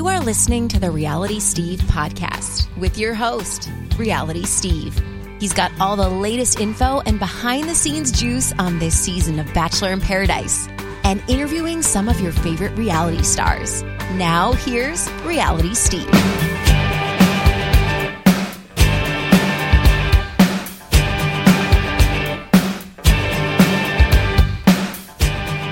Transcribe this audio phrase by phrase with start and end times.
[0.00, 3.68] You are listening to the Reality Steve podcast with your host,
[3.98, 4.98] Reality Steve.
[5.38, 9.52] He's got all the latest info and behind the scenes juice on this season of
[9.52, 10.68] Bachelor in Paradise
[11.04, 13.82] and interviewing some of your favorite reality stars.
[14.14, 16.08] Now, here's Reality Steve.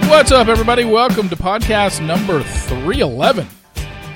[0.07, 0.85] What's up, everybody?
[0.85, 3.49] Welcome to podcast number 311.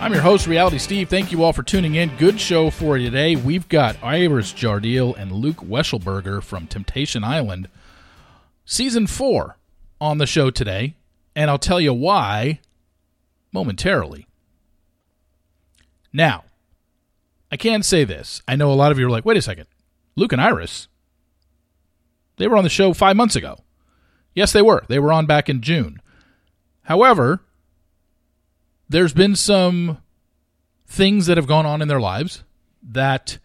[0.03, 1.09] I'm your host, Reality Steve.
[1.09, 2.17] Thank you all for tuning in.
[2.17, 3.37] Good show for you today.
[3.37, 7.69] We've got Iris Jardiel and Luke Wechselberger from Temptation Island,
[8.65, 9.59] season four,
[10.01, 10.97] on the show today.
[11.37, 12.59] And I'll tell you why
[13.53, 14.27] momentarily.
[16.13, 16.47] Now,
[17.53, 18.43] I can say this.
[18.49, 19.69] I know a lot of you are like, wait a second.
[20.17, 20.89] Luke and Iris,
[22.39, 23.61] they were on the show five months ago.
[24.35, 24.83] Yes, they were.
[24.89, 26.03] They were on back in June.
[26.83, 27.41] However,
[28.93, 29.99] there's been some
[30.87, 32.45] things that have gone on in their lives
[32.83, 33.39] that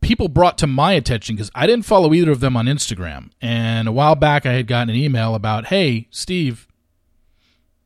[0.00, 3.30] people brought to my attention because I didn't follow either of them on Instagram.
[3.40, 6.66] And a while back, I had gotten an email about, hey, Steve,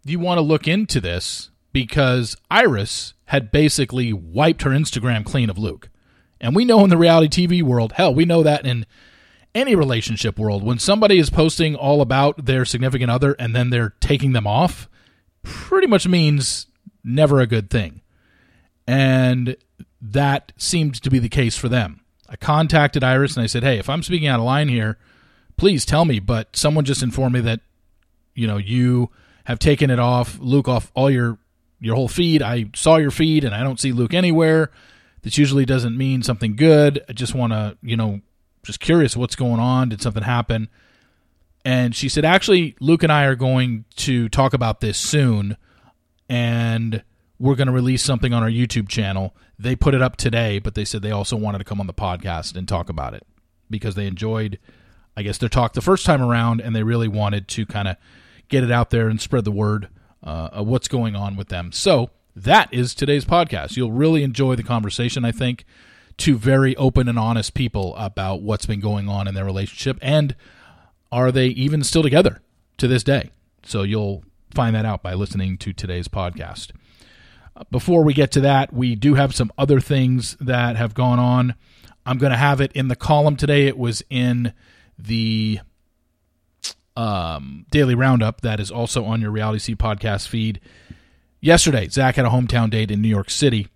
[0.04, 1.50] you want to look into this?
[1.72, 5.90] Because Iris had basically wiped her Instagram clean of Luke.
[6.40, 8.86] And we know in the reality TV world, hell, we know that in
[9.54, 13.94] any relationship world, when somebody is posting all about their significant other and then they're
[14.00, 14.88] taking them off,
[15.42, 16.66] pretty much means
[17.04, 18.02] never a good thing.
[18.86, 19.56] And
[20.00, 22.00] that seemed to be the case for them.
[22.28, 24.98] I contacted Iris and I said, "Hey, if I'm speaking out of line here,
[25.56, 27.60] please tell me." But someone just informed me that
[28.34, 29.10] you know you
[29.44, 31.38] have taken it off Luke off all your
[31.80, 32.42] your whole feed.
[32.42, 34.70] I saw your feed and I don't see Luke anywhere.
[35.22, 37.02] This usually doesn't mean something good.
[37.08, 38.20] I just want to you know
[38.62, 39.88] just curious what's going on.
[39.88, 40.68] Did something happen?
[41.64, 45.56] And she said, actually, Luke and I are going to talk about this soon,
[46.28, 47.02] and
[47.38, 49.34] we're going to release something on our YouTube channel.
[49.58, 51.94] They put it up today, but they said they also wanted to come on the
[51.94, 53.26] podcast and talk about it
[53.68, 54.58] because they enjoyed,
[55.16, 57.96] I guess, their talk the first time around, and they really wanted to kind of
[58.48, 59.88] get it out there and spread the word
[60.22, 61.72] uh, of what's going on with them.
[61.72, 63.76] So that is today's podcast.
[63.76, 65.64] You'll really enjoy the conversation, I think
[66.18, 70.34] two very open and honest people about what's been going on in their relationship and
[71.10, 72.40] are they even still together
[72.78, 73.30] to this day.
[73.64, 74.24] So you'll
[74.54, 76.70] find that out by listening to today's podcast.
[77.56, 81.18] Uh, before we get to that, we do have some other things that have gone
[81.18, 81.54] on.
[82.06, 83.66] I'm going to have it in the column today.
[83.66, 84.52] It was in
[84.98, 85.60] the
[86.96, 90.60] um, daily roundup that is also on your Reality Steve podcast feed.
[91.40, 93.68] Yesterday, Zach had a hometown date in New York City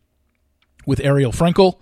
[0.86, 1.78] with Ariel Frankel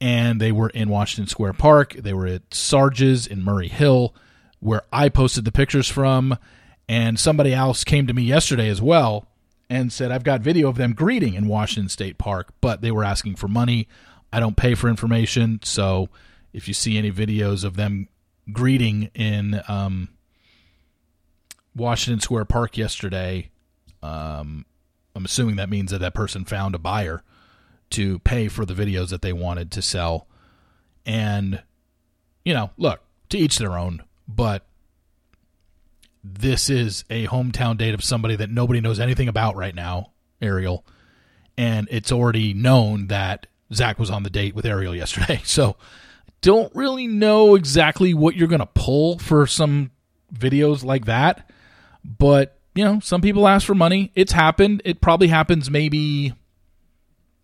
[0.00, 1.92] and they were in Washington Square Park.
[1.94, 4.14] They were at Sarge's in Murray Hill,
[4.60, 6.38] where I posted the pictures from.
[6.88, 9.28] And somebody else came to me yesterday as well
[9.68, 13.04] and said, I've got video of them greeting in Washington State Park, but they were
[13.04, 13.86] asking for money.
[14.32, 15.60] I don't pay for information.
[15.62, 16.08] So
[16.52, 18.08] if you see any videos of them
[18.52, 20.08] greeting in um,
[21.76, 23.50] Washington Square Park yesterday,
[24.02, 24.66] um,
[25.14, 27.22] I'm assuming that means that that person found a buyer
[27.90, 30.26] to pay for the videos that they wanted to sell.
[31.06, 31.62] And,
[32.44, 34.02] you know, look, to each their own,
[34.34, 34.66] but
[36.22, 40.84] this is a hometown date of somebody that nobody knows anything about right now, Ariel.
[41.56, 45.40] And it's already known that Zach was on the date with Ariel yesterday.
[45.44, 45.76] So
[46.42, 49.90] don't really know exactly what you're going to pull for some
[50.32, 51.50] videos like that.
[52.02, 54.10] But, you know, some people ask for money.
[54.14, 54.80] It's happened.
[54.86, 56.32] It probably happens maybe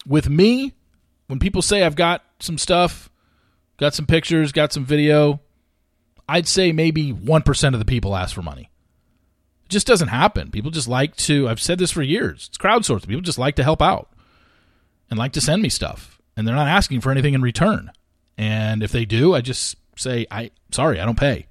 [0.06, 0.72] with me,
[1.26, 3.10] when people say I've got some stuff,
[3.76, 5.40] got some pictures, got some video,
[6.28, 8.70] I'd say maybe 1% of the people ask for money.
[9.64, 10.50] It just doesn't happen.
[10.50, 13.06] People just like to, I've said this for years, it's crowdsourced.
[13.06, 14.10] People just like to help out
[15.10, 16.20] and like to send me stuff.
[16.36, 17.90] And they're not asking for anything in return.
[18.36, 21.46] And if they do, I just say, I sorry, I don't pay.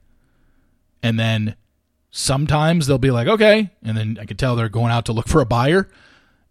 [1.02, 1.56] And then
[2.12, 3.72] sometimes they'll be like, okay.
[3.84, 5.90] And then I can tell they're going out to look for a buyer.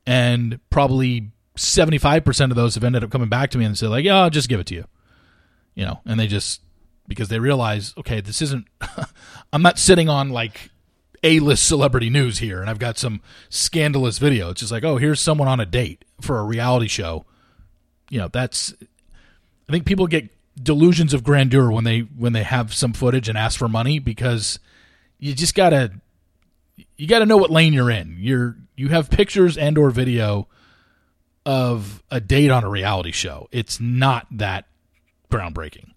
[0.07, 4.05] And probably 75% of those have ended up coming back to me and said like,
[4.05, 4.85] yeah, I'll just give it to you.
[5.75, 6.61] You know, and they just,
[7.07, 8.67] because they realize, okay, this isn't,
[9.53, 10.71] I'm not sitting on like
[11.23, 14.51] A-list celebrity news here and I've got some scandalous video.
[14.51, 17.25] It's just like, oh, here's someone on a date for a reality show.
[18.11, 18.75] You know, that's,
[19.69, 20.29] I think people get
[20.63, 24.59] delusions of grandeur when they, when they have some footage and ask for money because
[25.19, 25.93] you just gotta,
[26.97, 28.17] you gotta know what lane you're in.
[28.19, 30.49] You're, you have pictures and or video
[31.47, 33.49] of a date on a reality show.
[33.53, 34.67] It's not that
[35.31, 35.94] groundbreaking.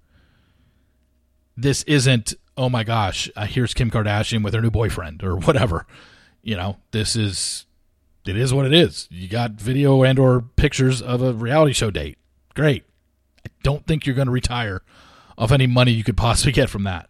[1.57, 5.87] This isn't, oh my gosh, uh, here's Kim Kardashian with her new boyfriend or whatever.
[6.43, 7.65] You know, this is
[8.25, 9.07] it is what it is.
[9.09, 12.17] You got video and or pictures of a reality show date.
[12.53, 12.83] Great.
[13.45, 14.81] I don't think you're going to retire
[15.37, 17.09] off any money you could possibly get from that.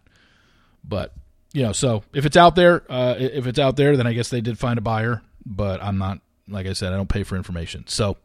[0.82, 1.12] But
[1.52, 4.28] you know, so if it's out there, uh, if it's out there, then I guess
[4.28, 5.22] they did find a buyer.
[5.44, 7.84] But I'm not, like I said, I don't pay for information.
[7.86, 8.18] So,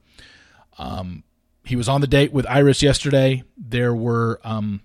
[0.77, 1.23] um,
[1.63, 3.43] he was on the date with Iris yesterday.
[3.57, 4.81] There were, um,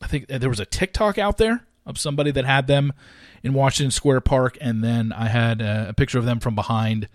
[0.00, 2.92] I think there was a TikTok out there of somebody that had them
[3.42, 7.08] in Washington Square Park, and then I had a, a picture of them from behind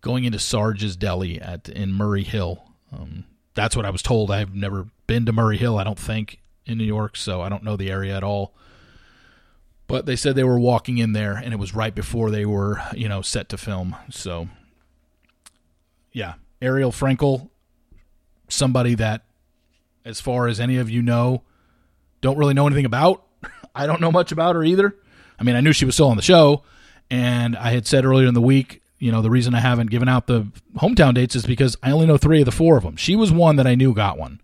[0.00, 2.64] going into Sarge's Deli at in Murray Hill.
[2.92, 3.24] Um,
[3.54, 4.30] that's what I was told.
[4.30, 5.78] I've never been to Murray Hill.
[5.78, 8.54] I don't think in New York, so I don't know the area at all.
[9.86, 12.80] But they said they were walking in there, and it was right before they were,
[12.94, 13.96] you know, set to film.
[14.10, 14.48] So,
[16.12, 17.48] yeah, Ariel Frankel,
[18.48, 19.24] somebody that,
[20.04, 21.42] as far as any of you know,
[22.20, 23.24] don't really know anything about.
[23.74, 24.96] I don't know much about her either.
[25.38, 26.62] I mean, I knew she was still on the show,
[27.10, 30.08] and I had said earlier in the week, you know, the reason I haven't given
[30.08, 32.96] out the hometown dates is because I only know three of the four of them.
[32.96, 34.40] She was one that I knew got one,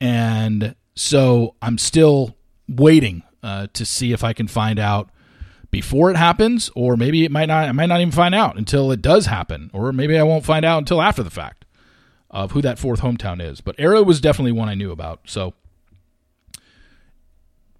[0.00, 2.36] and so I'm still
[2.68, 5.10] waiting uh, to see if I can find out
[5.70, 7.68] before it happens, or maybe it might not.
[7.68, 10.64] I might not even find out until it does happen, or maybe I won't find
[10.64, 11.66] out until after the fact
[12.30, 13.60] of who that fourth hometown is.
[13.60, 15.20] But Ariel was definitely one I knew about.
[15.26, 15.52] So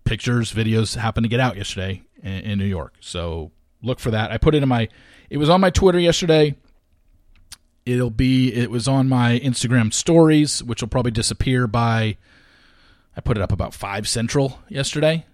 [0.06, 2.94] pictures, videos happened to get out yesterday in, in New York.
[3.00, 4.32] So look for that.
[4.32, 4.88] I put it in my.
[5.28, 6.56] It was on my Twitter yesterday.
[7.84, 8.52] It'll be.
[8.52, 12.16] It was on my Instagram stories, which will probably disappear by.
[13.16, 15.26] I put it up about five central yesterday,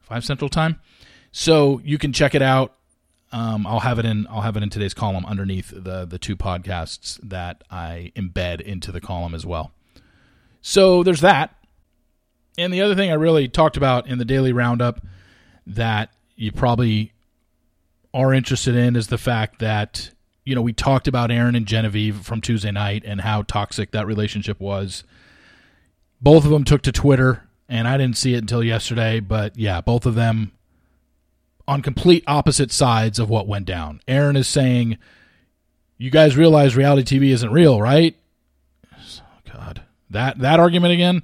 [0.00, 0.80] five central time.
[1.32, 2.74] So you can check it out.
[3.32, 4.26] Um, I'll have it in.
[4.28, 8.90] I'll have it in today's column underneath the the two podcasts that I embed into
[8.90, 9.72] the column as well.
[10.62, 11.54] So there's that.
[12.58, 15.04] And the other thing I really talked about in the daily roundup
[15.66, 17.12] that you probably
[18.12, 20.10] are interested in is the fact that
[20.44, 24.06] you know we talked about Aaron and Genevieve from Tuesday night and how toxic that
[24.06, 25.04] relationship was.
[26.20, 29.20] Both of them took to Twitter, and I didn't see it until yesterday.
[29.20, 30.52] But yeah, both of them
[31.68, 34.00] on complete opposite sides of what went down.
[34.08, 34.98] Aaron is saying,
[35.98, 38.16] "You guys realize reality TV isn't real, right?"
[38.92, 39.20] Oh,
[39.52, 41.22] God, that that argument again.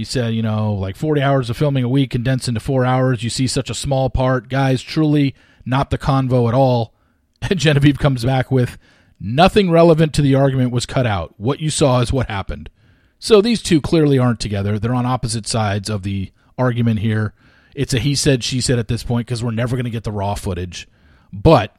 [0.00, 3.22] He said, you know, like 40 hours of filming a week condensed into four hours.
[3.22, 4.48] You see such a small part.
[4.48, 5.34] Guys, truly
[5.66, 6.94] not the convo at all.
[7.42, 8.78] And Genevieve comes back with,
[9.20, 11.34] nothing relevant to the argument was cut out.
[11.36, 12.70] What you saw is what happened.
[13.18, 14.78] So these two clearly aren't together.
[14.78, 17.34] They're on opposite sides of the argument here.
[17.74, 20.04] It's a he said, she said at this point because we're never going to get
[20.04, 20.88] the raw footage.
[21.30, 21.76] But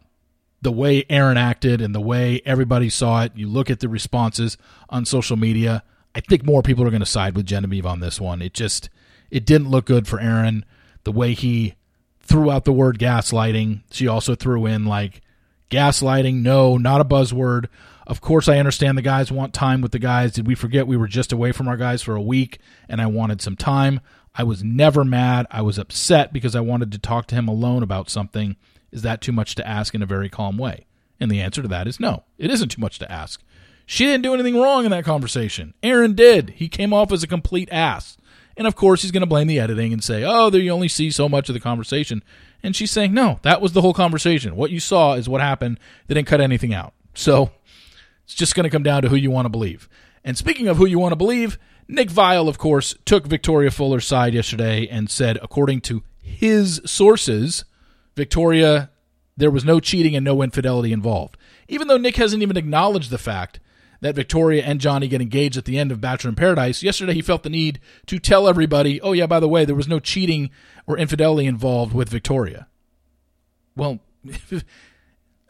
[0.61, 4.59] the way Aaron acted and the way everybody saw it, you look at the responses
[4.89, 5.83] on social media,
[6.13, 8.41] I think more people are going to side with Genevieve on this one.
[8.41, 8.89] It just
[9.29, 10.65] it didn't look good for Aaron
[11.03, 11.75] the way he
[12.19, 13.81] threw out the word gaslighting.
[13.91, 15.21] She also threw in like
[15.69, 17.67] gaslighting, no, not a buzzword.
[18.05, 20.33] Of course, I understand the guys want time with the guys.
[20.33, 22.59] Did we forget we were just away from our guys for a week
[22.89, 24.01] and I wanted some time?
[24.35, 25.47] I was never mad.
[25.51, 28.55] I was upset because I wanted to talk to him alone about something.
[28.91, 30.85] Is that too much to ask in a very calm way?
[31.19, 33.41] And the answer to that is no, it isn't too much to ask.
[33.85, 35.73] She didn't do anything wrong in that conversation.
[35.83, 36.51] Aaron did.
[36.51, 38.17] He came off as a complete ass.
[38.57, 40.87] And of course, he's going to blame the editing and say, oh, there you only
[40.87, 42.23] see so much of the conversation.
[42.63, 44.55] And she's saying, no, that was the whole conversation.
[44.55, 45.79] What you saw is what happened.
[46.07, 46.93] They didn't cut anything out.
[47.13, 47.51] So
[48.23, 49.89] it's just going to come down to who you want to believe.
[50.23, 54.05] And speaking of who you want to believe, Nick Viall, of course, took Victoria Fuller's
[54.05, 57.65] side yesterday and said, according to his sources,
[58.15, 58.91] Victoria,
[59.35, 61.37] there was no cheating and no infidelity involved.
[61.67, 63.59] Even though Nick hasn't even acknowledged the fact
[64.01, 67.21] that Victoria and Johnny get engaged at the end of Bachelor in Paradise, yesterday he
[67.21, 70.49] felt the need to tell everybody, oh, yeah, by the way, there was no cheating
[70.87, 72.67] or infidelity involved with Victoria.
[73.75, 73.99] Well,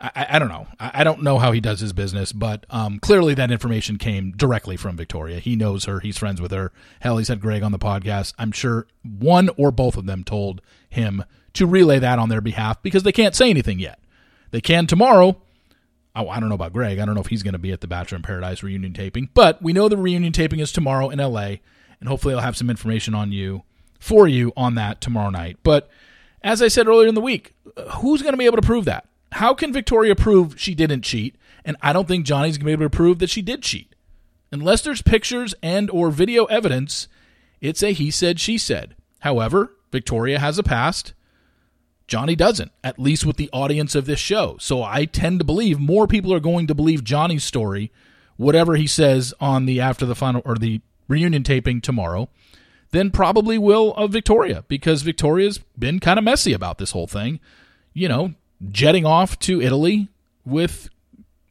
[0.02, 0.68] I, I, don't know.
[0.80, 4.32] I, I, don't know how he does his business, but um, clearly that information came
[4.32, 5.40] directly from Victoria.
[5.40, 6.00] He knows her.
[6.00, 6.72] He's friends with her.
[7.02, 8.34] Hell, he's had Greg on the podcast.
[8.38, 12.82] I'm sure one or both of them told him to relay that on their behalf
[12.82, 14.00] because they can't say anything yet.
[14.50, 15.42] They can tomorrow,
[16.16, 17.00] Oh, I don't know about Greg.
[17.00, 19.30] I don't know if he's going to be at the Bachelor in Paradise reunion taping,
[19.34, 21.56] but we know the reunion taping is tomorrow in LA,
[22.00, 23.64] and hopefully I'll have some information on you
[24.00, 25.58] for you on that tomorrow night.
[25.64, 25.90] But
[26.44, 27.54] as I said earlier in the week,
[27.98, 29.08] who's going to be able to prove that?
[29.34, 31.36] How can Victoria prove she didn't cheat?
[31.64, 33.96] And I don't think Johnny's going to be able to prove that she did cheat.
[34.52, 37.08] Unless there's pictures and or video evidence,
[37.62, 38.96] it's a he said she said.
[39.20, 41.14] However, Victoria has a past
[42.12, 44.58] Johnny doesn't, at least with the audience of this show.
[44.60, 47.90] So I tend to believe more people are going to believe Johnny's story,
[48.36, 52.28] whatever he says on the after the final or the reunion taping tomorrow,
[52.90, 57.40] than probably will of Victoria because Victoria's been kind of messy about this whole thing.
[57.94, 58.34] You know,
[58.70, 60.10] jetting off to Italy
[60.44, 60.90] with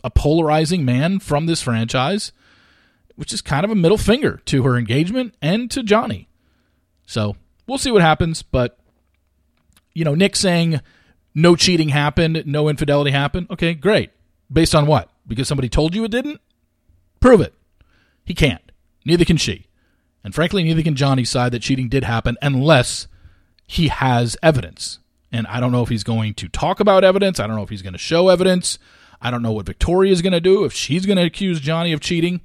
[0.05, 2.33] a polarizing man from this franchise,
[3.17, 6.29] which is kind of a middle finger to her engagement and to Johnny.
[7.07, 7.37] So
[7.67, 8.43] we'll see what happens.
[8.43, 8.79] But,
[9.95, 10.81] you know, Nick saying
[11.35, 13.49] no cheating happened, no infidelity happened.
[13.51, 14.11] Okay, great.
[14.53, 15.11] Based on what?
[15.27, 16.41] Because somebody told you it didn't?
[17.21, 17.55] Prove it.
[18.25, 18.73] He can't.
[19.05, 19.67] Neither can she.
[20.25, 23.07] And frankly, neither can Johnny side that cheating did happen unless
[23.67, 24.99] he has evidence.
[25.33, 27.39] And I don't know if he's going to talk about evidence.
[27.39, 28.79] I don't know if he's going to show evidence.
[29.21, 31.93] I don't know what Victoria is going to do, if she's going to accuse Johnny
[31.93, 32.41] of cheating.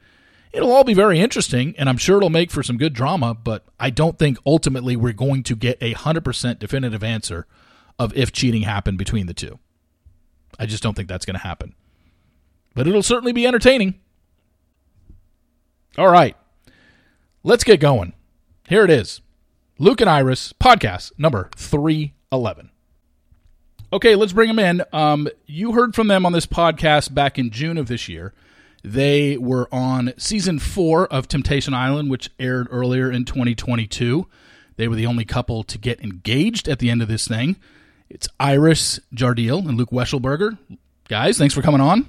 [0.55, 3.65] It'll all be very interesting, and I'm sure it'll make for some good drama, but
[3.77, 7.45] I don't think ultimately we're going to get a 100% definitive answer
[7.99, 9.59] of if cheating happened between the two.
[10.57, 11.75] I just don't think that's going to happen.
[12.73, 13.95] But it'll certainly be entertaining.
[15.97, 16.37] All right.
[17.43, 18.13] Let's get going.
[18.69, 19.19] Here it is
[19.77, 22.71] Luke and Iris podcast number 311.
[23.91, 24.83] Okay, let's bring them in.
[24.93, 28.33] Um, you heard from them on this podcast back in June of this year.
[28.85, 34.27] They were on season four of Temptation Island, which aired earlier in 2022.
[34.75, 37.55] They were the only couple to get engaged at the end of this thing.
[38.09, 40.59] It's Iris Jardiel and Luke Wechselberger.
[41.09, 42.07] Guys, thanks for coming on.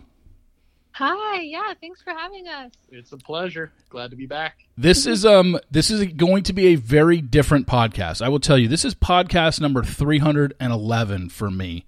[0.93, 2.73] Hi, yeah, thanks for having us.
[2.91, 3.73] It's a pleasure.
[3.89, 4.59] Glad to be back.
[4.77, 8.21] This is um this is going to be a very different podcast.
[8.21, 11.87] I will tell you, this is podcast number 311 for me.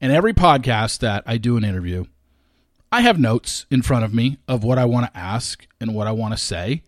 [0.00, 2.06] And every podcast that I do an interview,
[2.94, 6.06] I have notes in front of me of what I want to ask and what
[6.06, 6.84] I want to say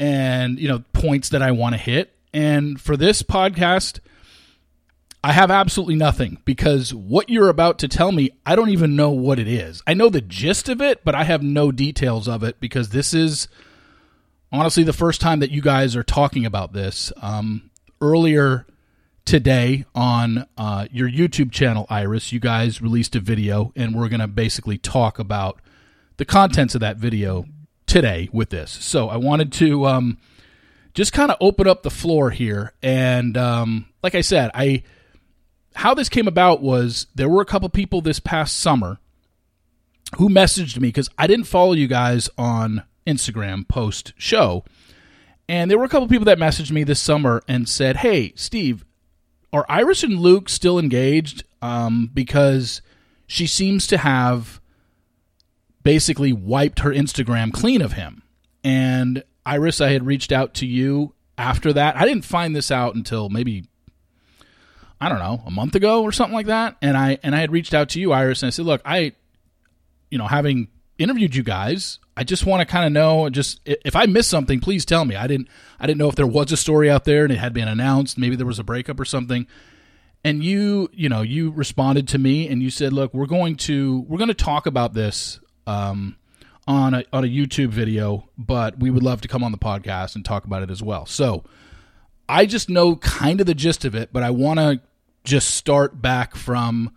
[0.00, 2.12] and, you know, points that I want to hit.
[2.32, 4.00] And for this podcast,
[5.22, 9.10] I have absolutely nothing because what you're about to tell me, I don't even know
[9.10, 9.80] what it is.
[9.86, 13.14] I know the gist of it, but I have no details of it because this
[13.14, 13.46] is
[14.50, 17.12] honestly the first time that you guys are talking about this.
[17.22, 17.70] Um,
[18.00, 18.66] earlier
[19.24, 24.20] today on uh, your YouTube channel, Iris, you guys released a video, and we're going
[24.20, 25.60] to basically talk about
[26.16, 27.46] the contents of that video
[27.86, 28.70] today with this.
[28.70, 30.18] So I wanted to um,
[30.94, 32.72] just kind of open up the floor here.
[32.82, 34.82] And um, like I said, I
[35.74, 38.98] how this came about was there were a couple people this past summer
[40.18, 44.64] who messaged me because I didn't follow you guys on Instagram post show.
[45.48, 48.84] And there were a couple people that messaged me this summer and said, Hey, Steve,
[49.54, 51.44] are Iris and Luke still engaged?
[51.62, 52.82] Um, because
[53.26, 54.60] she seems to have
[55.82, 58.22] basically wiped her Instagram clean of him.
[58.62, 61.96] And Iris, I had reached out to you after that.
[61.96, 63.64] I didn't find this out until maybe
[65.00, 66.76] I don't know, a month ago or something like that.
[66.80, 69.12] And I and I had reached out to you, Iris, and I said, look, I,
[70.10, 73.28] you know, having interviewed you guys, I just want to kind of know.
[73.28, 75.16] Just if I missed something, please tell me.
[75.16, 75.48] I didn't.
[75.80, 78.18] I didn't know if there was a story out there and it had been announced.
[78.18, 79.46] Maybe there was a breakup or something.
[80.22, 84.00] And you, you know, you responded to me and you said, "Look, we're going to
[84.08, 86.16] we're going to talk about this um,
[86.66, 90.14] on a on a YouTube video, but we would love to come on the podcast
[90.14, 91.44] and talk about it as well." So,
[92.26, 94.80] I just know kind of the gist of it, but I want to
[95.24, 96.94] just start back from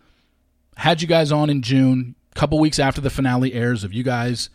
[0.77, 4.49] had you guys on in June, couple weeks after the finale airs of you guys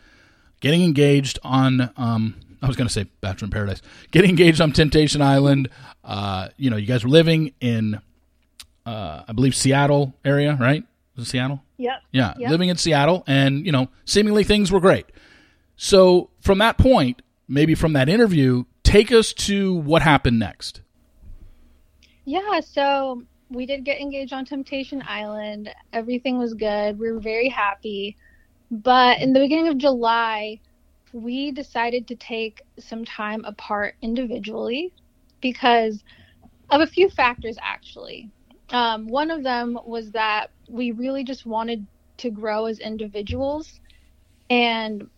[0.60, 4.70] getting engaged on um, I was going to say Bachelor in Paradise, getting engaged on
[4.72, 5.68] Temptation Island.
[6.04, 8.00] Uh, you know, you guys were living in
[8.86, 10.84] uh, I believe Seattle area, right?
[11.16, 11.60] Was it Seattle?
[11.78, 11.92] Yep.
[12.12, 12.50] Yeah, Yep.
[12.50, 15.06] living in Seattle, and you know, seemingly things were great.
[15.76, 20.80] So from that point, maybe from that interview, take us to what happened next.
[22.24, 25.70] Yeah, so we did get engaged on Temptation Island.
[25.92, 26.98] Everything was good.
[26.98, 28.16] We were very happy.
[28.70, 30.60] But in the beginning of July,
[31.12, 34.92] we decided to take some time apart individually
[35.40, 36.02] because
[36.70, 38.30] of a few factors, actually.
[38.70, 41.86] Um, one of them was that we really just wanted
[42.18, 43.80] to grow as individuals
[44.48, 45.08] and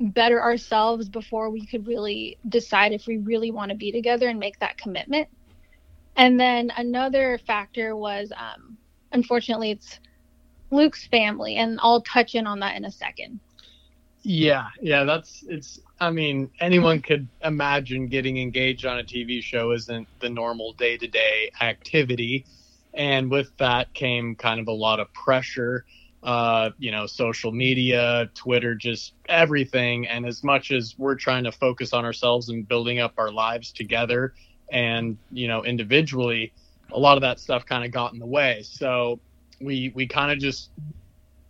[0.00, 4.38] better ourselves before we could really decide if we really want to be together and
[4.38, 5.28] make that commitment.
[6.20, 8.76] And then another factor was, um,
[9.10, 10.00] unfortunately, it's
[10.70, 13.40] Luke's family, and I'll touch in on that in a second.
[14.20, 15.80] Yeah, yeah, that's it's.
[15.98, 20.98] I mean, anyone could imagine getting engaged on a TV show isn't the normal day
[20.98, 22.44] to day activity.
[22.92, 25.86] And with that came kind of a lot of pressure,
[26.22, 30.06] uh, you know, social media, Twitter, just everything.
[30.06, 33.72] And as much as we're trying to focus on ourselves and building up our lives
[33.72, 34.34] together
[34.70, 36.52] and, you know, individually,
[36.92, 38.62] a lot of that stuff kind of got in the way.
[38.62, 39.20] So
[39.60, 40.70] we, we kind of just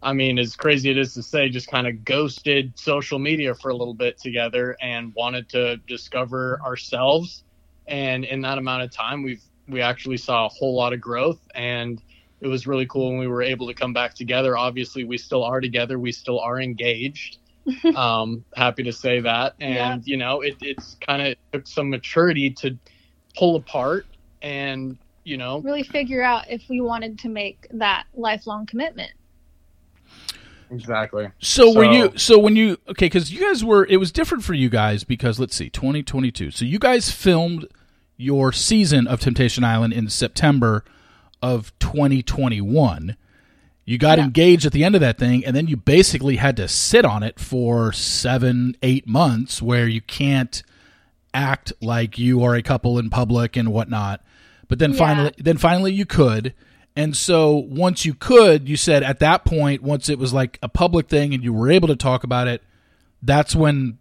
[0.02, 3.70] I mean, as crazy it is to say, just kind of ghosted social media for
[3.70, 7.44] a little bit together and wanted to discover ourselves.
[7.86, 11.40] And in that amount of time, we've we actually saw a whole lot of growth.
[11.54, 12.02] And
[12.40, 14.56] it was really cool when we were able to come back together.
[14.56, 15.98] Obviously, we still are together.
[15.98, 17.38] We still are engaged.
[17.94, 19.54] um, happy to say that.
[19.60, 20.10] And yeah.
[20.10, 22.78] you know, it, it's kind of took some maturity to
[23.37, 24.06] pull apart
[24.42, 29.12] and you know really figure out if we wanted to make that lifelong commitment.
[30.70, 31.28] Exactly.
[31.40, 32.12] So, so were you?
[32.16, 33.06] So when you okay?
[33.06, 33.84] Because you guys were.
[33.87, 36.50] It was different for you guys because let's see, twenty twenty two.
[36.50, 37.66] So you guys filmed
[38.16, 40.84] your season of Temptation Island in September
[41.42, 43.16] of twenty twenty one.
[43.84, 44.25] You got yeah.
[44.25, 47.25] engaged at the end of that thing, and then you basically had to sit on
[47.25, 50.62] it for seven, eight months, where you can't
[51.32, 54.22] act like you are a couple in public and whatnot.
[54.68, 54.99] But then yeah.
[54.99, 56.54] finally, then finally you could
[56.96, 60.68] and so once you could, you said at that point, once it was like a
[60.68, 62.62] public thing and you were able to talk about it,
[63.22, 63.99] that's when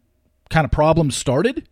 [0.50, 1.68] kind of problems started?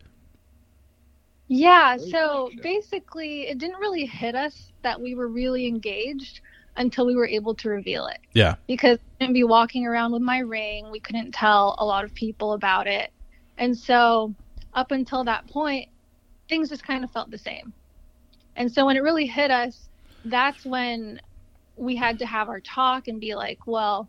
[1.48, 6.42] Yeah, so basically, it didn't really hit us that we were really engaged
[6.76, 8.20] until we were able to reveal it.
[8.34, 8.56] Yeah.
[8.68, 10.92] Because I couldn't be walking around with my ring.
[10.92, 13.12] We couldn't tell a lot of people about it.
[13.58, 14.36] And so,
[14.78, 15.90] up until that point,
[16.48, 17.74] things just kind of felt the same.
[18.56, 19.90] And so, when it really hit us,
[20.24, 21.20] that's when
[21.76, 24.08] we had to have our talk and be like, well,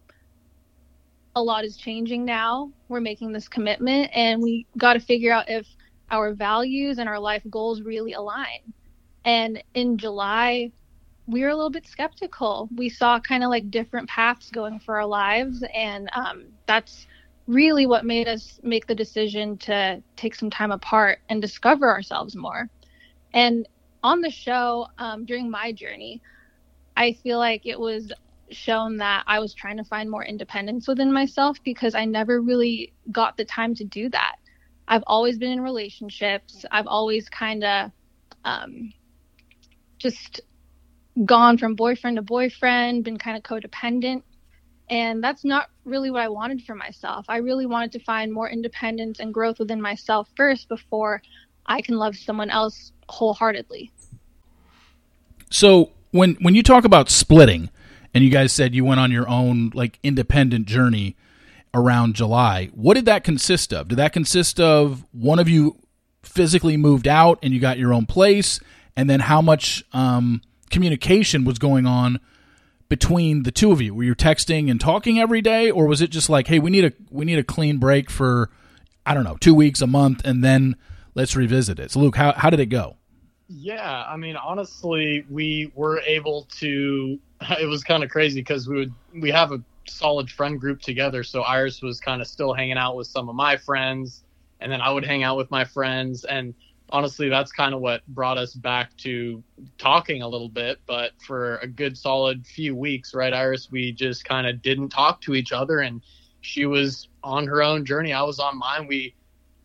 [1.34, 2.70] a lot is changing now.
[2.88, 5.66] We're making this commitment, and we got to figure out if
[6.10, 8.72] our values and our life goals really align.
[9.24, 10.70] And in July,
[11.26, 12.68] we were a little bit skeptical.
[12.74, 17.06] We saw kind of like different paths going for our lives, and um, that's
[17.48, 22.36] really what made us make the decision to take some time apart and discover ourselves
[22.36, 22.68] more.
[23.32, 23.66] And
[24.04, 26.22] on the show um, during my journey,
[26.96, 28.12] I feel like it was
[28.50, 32.92] shown that I was trying to find more independence within myself because I never really
[33.10, 34.36] got the time to do that.
[34.86, 36.64] I've always been in relationships.
[36.70, 37.90] I've always kind of
[38.44, 38.92] um,
[39.98, 40.42] just
[41.24, 44.22] gone from boyfriend to boyfriend, been kind of codependent.
[44.90, 47.26] And that's not really what I wanted for myself.
[47.28, 51.22] I really wanted to find more independence and growth within myself first before
[51.66, 53.92] I can love someone else wholeheartedly.
[55.50, 57.70] So when when you talk about splitting,
[58.14, 61.16] and you guys said you went on your own like independent journey
[61.74, 63.88] around July, what did that consist of?
[63.88, 65.76] Did that consist of one of you
[66.22, 68.60] physically moved out and you got your own place,
[68.96, 72.20] and then how much um, communication was going on?
[72.88, 73.94] Between the two of you?
[73.94, 76.84] Were you texting and talking every day, or was it just like, hey, we need
[76.84, 78.50] a we need a clean break for
[79.04, 80.76] I don't know two weeks, a month, and then
[81.14, 81.90] let's revisit it?
[81.90, 82.96] So, Luke, how how did it go?
[83.48, 87.18] Yeah, I mean, honestly, we were able to.
[87.60, 91.22] It was kind of crazy because we would we have a solid friend group together.
[91.22, 94.24] So Iris was kind of still hanging out with some of my friends,
[94.60, 96.24] and then I would hang out with my friends.
[96.24, 96.54] And
[96.90, 99.42] honestly, that's kind of what brought us back to
[99.78, 100.78] talking a little bit.
[100.86, 105.20] But for a good solid few weeks, right, Iris, we just kind of didn't talk
[105.22, 106.02] to each other, and
[106.40, 108.12] she was on her own journey.
[108.12, 108.86] I was on mine.
[108.86, 109.14] We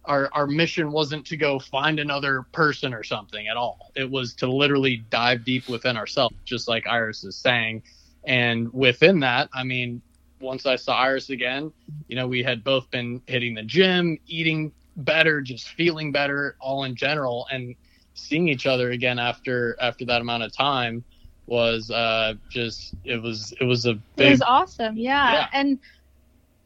[0.06, 3.92] our our mission wasn't to go find another person or something at all.
[3.96, 7.84] It was to literally dive deep within ourselves, just like Iris is saying.
[8.26, 10.02] And within that, I mean,
[10.40, 11.72] once I saw Iris again,
[12.08, 16.84] you know, we had both been hitting the gym, eating better, just feeling better, all
[16.84, 17.76] in general, and
[18.14, 21.04] seeing each other again after after that amount of time
[21.48, 25.34] was uh just it was it was a big, it was awesome yeah.
[25.34, 25.48] yeah.
[25.52, 25.80] and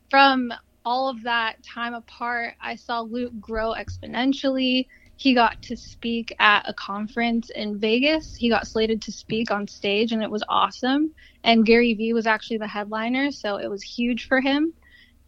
[0.09, 0.51] from
[0.87, 4.87] all of that time apart, I saw Luke grow exponentially.
[5.17, 8.37] He got to speak at a conference in Vegas.
[8.37, 11.11] He got slated to speak on stage, and it was awesome.
[11.43, 14.71] And Gary Vee was actually the headliner, so it was huge for him.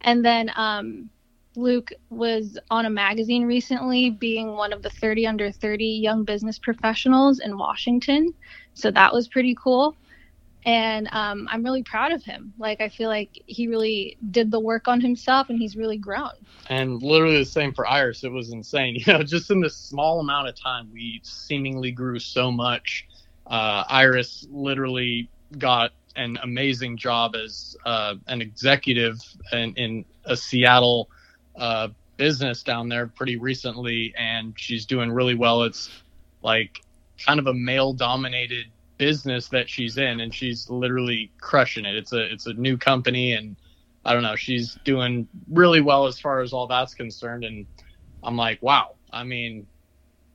[0.00, 1.10] And then um,
[1.56, 6.58] Luke was on a magazine recently, being one of the 30 under 30 young business
[6.58, 8.32] professionals in Washington.
[8.74, 9.96] So that was pretty cool
[10.66, 12.52] and um, I'm really proud of him.
[12.58, 16.30] Like I feel like he really did the work on himself, and he's really grown.
[16.68, 18.24] And literally the same for Iris.
[18.24, 18.96] It was insane.
[19.06, 23.06] You know, just in this small amount of time, we seemingly grew so much.
[23.46, 29.18] Uh, Iris literally got an amazing job as uh, an executive
[29.52, 31.08] in, in a Seattle
[31.56, 35.62] uh, business down there pretty recently, and she's doing really well.
[35.62, 35.90] It's
[36.42, 36.82] like
[37.24, 38.66] kind of a male dominated
[39.00, 41.96] business that she's in and she's literally crushing it.
[41.96, 43.56] It's a it's a new company and
[44.04, 47.66] I don't know, she's doing really well as far as all that's concerned and
[48.22, 48.96] I'm like, wow.
[49.10, 49.66] I mean,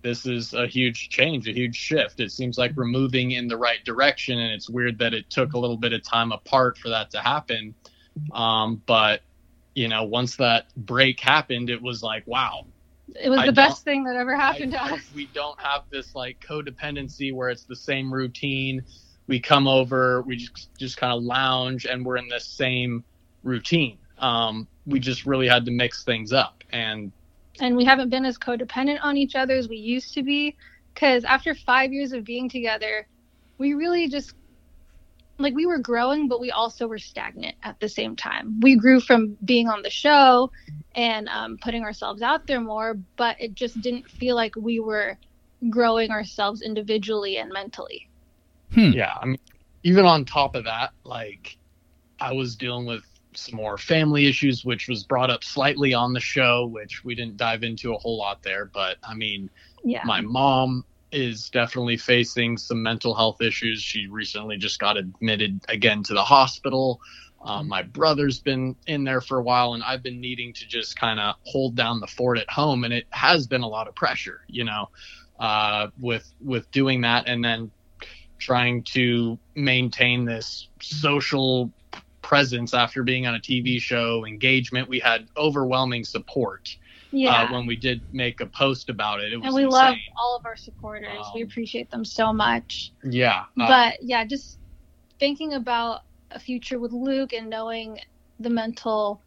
[0.02, 2.20] this is a huge change, a huge shift.
[2.20, 5.54] It seems like we're moving in the right direction and it's weird that it took
[5.54, 7.76] a little bit of time apart for that to happen.
[8.32, 9.22] Um, but
[9.76, 12.66] you know, once that break happened, it was like, wow,
[13.14, 15.02] it was the best thing that ever happened I, to us.
[15.14, 18.84] We don't have this like codependency where it's the same routine.
[19.28, 23.04] we come over, we just just kind of lounge, and we're in this same
[23.44, 23.98] routine.
[24.18, 27.12] Um, we just really had to mix things up, and
[27.60, 30.56] and we haven't been as codependent on each other as we used to be.
[30.94, 33.06] Because after five years of being together,
[33.58, 34.34] we really just
[35.38, 38.60] like we were growing, but we also were stagnant at the same time.
[38.62, 40.52] We grew from being on the show
[40.96, 45.18] and um, putting ourselves out there more, but it just didn't feel like we were
[45.70, 48.10] growing ourselves individually and mentally.
[48.74, 48.92] Hmm.
[48.92, 49.40] Yeah, I mean,
[49.84, 51.58] even on top of that, like
[52.20, 56.20] I was dealing with some more family issues, which was brought up slightly on the
[56.20, 58.66] show, which we didn't dive into a whole lot there.
[58.66, 59.50] But I mean,
[59.84, 60.02] yeah.
[60.06, 63.82] my mom is definitely facing some mental health issues.
[63.82, 67.00] She recently just got admitted again to the hospital.
[67.42, 71.00] Um, my brother's been in there for a while, and I've been needing to just
[71.00, 73.96] kind of hold down the fort at home, and it has been a lot of
[73.96, 74.90] pressure, you know,
[75.40, 77.72] uh, with with doing that, and then
[78.40, 81.72] trying to maintain this social
[82.22, 84.90] presence after being on a TV show, engagement.
[84.90, 86.76] We had overwhelming support
[87.16, 87.44] yeah.
[87.44, 89.32] Uh, when we did make a post about it.
[89.32, 89.80] it was and we insane.
[89.80, 91.18] love all of our supporters.
[91.18, 92.92] Um, we appreciate them so much.
[93.04, 93.46] Yeah.
[93.60, 94.60] Uh, but yeah, just
[95.20, 96.02] thinking about
[96.32, 98.00] a future with Luke and knowing
[98.40, 99.22] the mental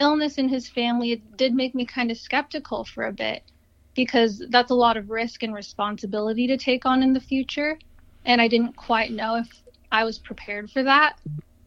[0.00, 3.42] illness in his family, it did make me kind of skeptical for a bit
[3.94, 7.78] because that's a lot of risk and responsibility to take on in the future.
[8.24, 9.48] And I didn't quite know if
[9.92, 11.16] I was prepared for that.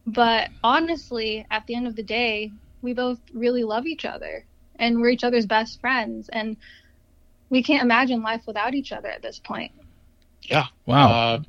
[0.06, 4.44] But honestly, at the end of the day, we both really love each other
[4.82, 6.28] and we're each other's best friends.
[6.28, 6.56] And
[7.48, 9.72] we can't imagine life without each other at this point.
[10.42, 10.66] Yeah.
[10.86, 11.10] Wow.
[11.10, 11.42] Uh,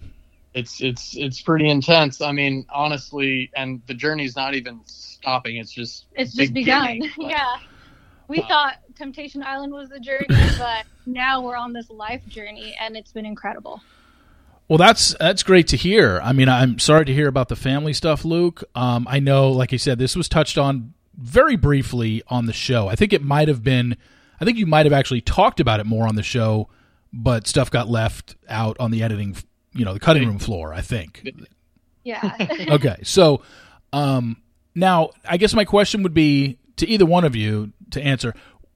[0.53, 2.21] it's it's it's pretty intense.
[2.21, 5.57] I mean honestly and the journey's not even stopping.
[5.57, 7.01] It's just it's just begun.
[7.17, 7.55] yeah.
[8.27, 10.27] We uh, thought temptation island was the journey
[10.59, 13.81] but now we're on this life journey and it's been incredible.
[14.67, 16.21] Well, that's that's great to hear.
[16.23, 18.63] I mean, I'm sorry to hear about the family stuff, Luke.
[18.75, 22.87] Um, I know, like you said, this was touched on very briefly on the show.
[22.87, 23.97] I think it might have been,
[24.39, 26.69] I think you might have actually talked about it more on the show,
[27.11, 29.35] but stuff got left out on the editing,
[29.73, 31.27] you know, the cutting room floor, I think.
[32.03, 32.35] Yeah.
[32.69, 32.97] okay.
[33.03, 33.41] So,
[33.91, 34.37] um,
[34.75, 38.33] now I guess my question would be to either one of you to answer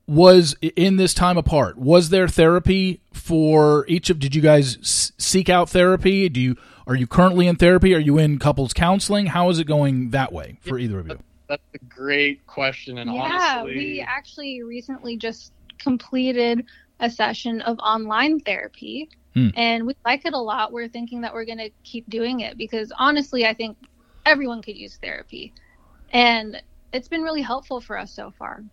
[0.07, 5.49] was in this time apart was there therapy for each of did you guys seek
[5.49, 9.49] out therapy do you are you currently in therapy are you in couples counseling how
[9.49, 13.59] is it going that way for either of you that's a great question, and yeah,
[13.61, 16.65] honestly, we actually recently just completed
[16.99, 19.49] a session of online therapy, hmm.
[19.55, 20.71] and we like it a lot.
[20.71, 23.77] We're thinking that we're going to keep doing it because honestly, I think
[24.25, 25.53] everyone could use therapy,
[26.11, 26.61] and
[26.93, 28.63] it's been really helpful for us so far.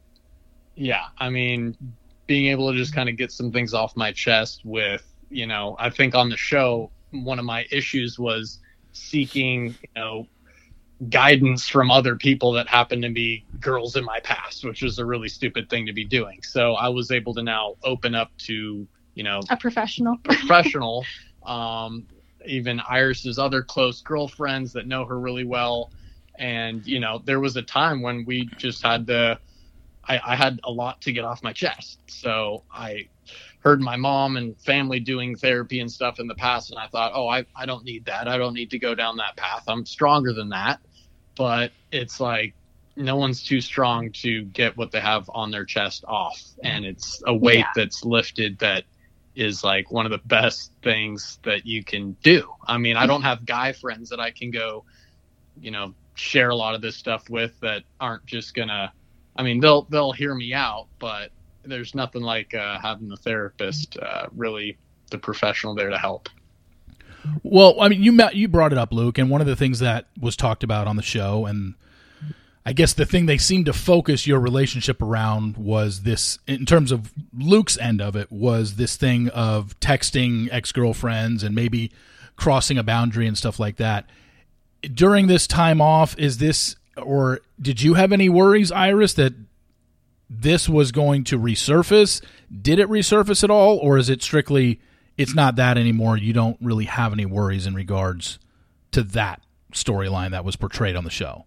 [0.77, 1.77] Yeah, I mean,
[2.27, 5.77] being able to just kind of get some things off my chest with, you know,
[5.79, 8.59] I think on the show, one of my issues was
[8.93, 10.27] seeking, you know,
[11.09, 15.05] guidance from other people that happened to be girls in my past, which was a
[15.05, 16.43] really stupid thing to be doing.
[16.43, 20.17] So I was able to now open up to, you know, a professional.
[20.25, 21.05] professional.
[21.45, 22.07] Um,
[22.47, 25.91] even Iris's other close girlfriends that know her really well.
[26.39, 29.39] And, you know, there was a time when we just had to,
[30.09, 31.99] I, I had a lot to get off my chest.
[32.07, 33.09] So I
[33.61, 37.13] heard my mom and family doing therapy and stuff in the past and i thought
[37.15, 38.29] oh I, I don't need that.
[38.29, 39.65] I don't need to go down that path.
[39.69, 40.81] I'm stronger than that.
[41.37, 42.55] But it's like
[42.97, 46.41] no one's too strong to get what they have on their chest off.
[46.63, 47.71] And it's a weight yeah.
[47.75, 48.85] that's lifted that
[49.35, 52.49] is like one of the best things that you can do.
[52.67, 54.85] I mean i don't have guy friends that i can go
[55.61, 58.93] you know share a lot of this stuff with that aren't just gonna
[59.37, 61.31] i mean they'll they'll hear me out but
[61.65, 64.77] there's nothing like uh, having the therapist uh, really
[65.11, 66.29] the professional there to help
[67.43, 70.07] well, I mean, you you brought it up, Luke, and one of the things that
[70.21, 71.75] was talked about on the show, and
[72.67, 76.93] I guess the thing they seemed to focus your relationship around was this, in terms
[76.93, 81.93] of Luke's end of it, was this thing of texting ex girlfriends and maybe
[82.37, 84.09] crossing a boundary and stuff like that.
[84.83, 89.35] During this time off, is this, or did you have any worries, Iris, that
[90.29, 92.23] this was going to resurface?
[92.63, 94.81] Did it resurface at all, or is it strictly
[95.17, 96.17] it's not that anymore.
[96.17, 98.39] You don't really have any worries in regards
[98.93, 99.41] to that
[99.73, 101.47] storyline that was portrayed on the show.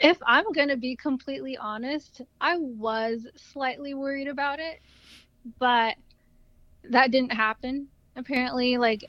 [0.00, 4.80] If I'm going to be completely honest, I was slightly worried about it,
[5.58, 5.94] but
[6.90, 7.86] that didn't happen.
[8.16, 9.04] Apparently, like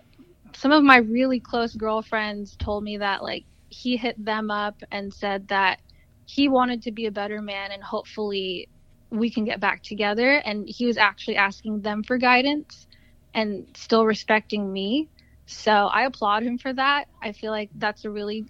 [0.56, 3.44] some of my really close girlfriends told me that like
[3.74, 5.80] he hit them up and said that
[6.26, 8.70] he wanted to be a better man and hopefully
[9.10, 12.88] we can get back together and he was actually asking them for guidance
[13.34, 15.10] and still respecting me.
[15.46, 17.06] So I applaud him for that.
[17.22, 18.46] I feel like that's a really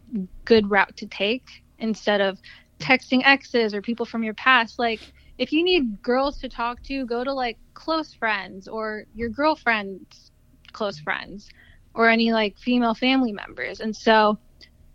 [0.46, 2.40] good route to take instead of
[2.80, 4.78] texting exes or people from your past.
[4.78, 5.00] Like,
[5.38, 10.32] if you need girls to talk to, go to like close friends or your girlfriend's
[10.72, 11.50] close friends
[11.94, 13.80] or any like female family members.
[13.80, 14.38] And so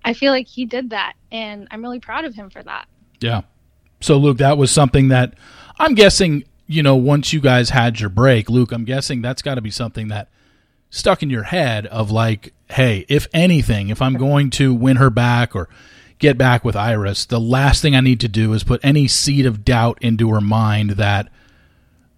[0.09, 2.89] I feel like he did that and I'm really proud of him for that.
[3.21, 3.43] Yeah.
[4.01, 5.35] So Luke, that was something that
[5.79, 9.57] I'm guessing, you know, once you guys had your break, Luke, I'm guessing that's got
[9.57, 10.29] to be something that
[10.89, 15.11] stuck in your head of like, hey, if anything, if I'm going to win her
[15.11, 15.69] back or
[16.19, 19.45] get back with Iris, the last thing I need to do is put any seed
[19.45, 21.29] of doubt into her mind that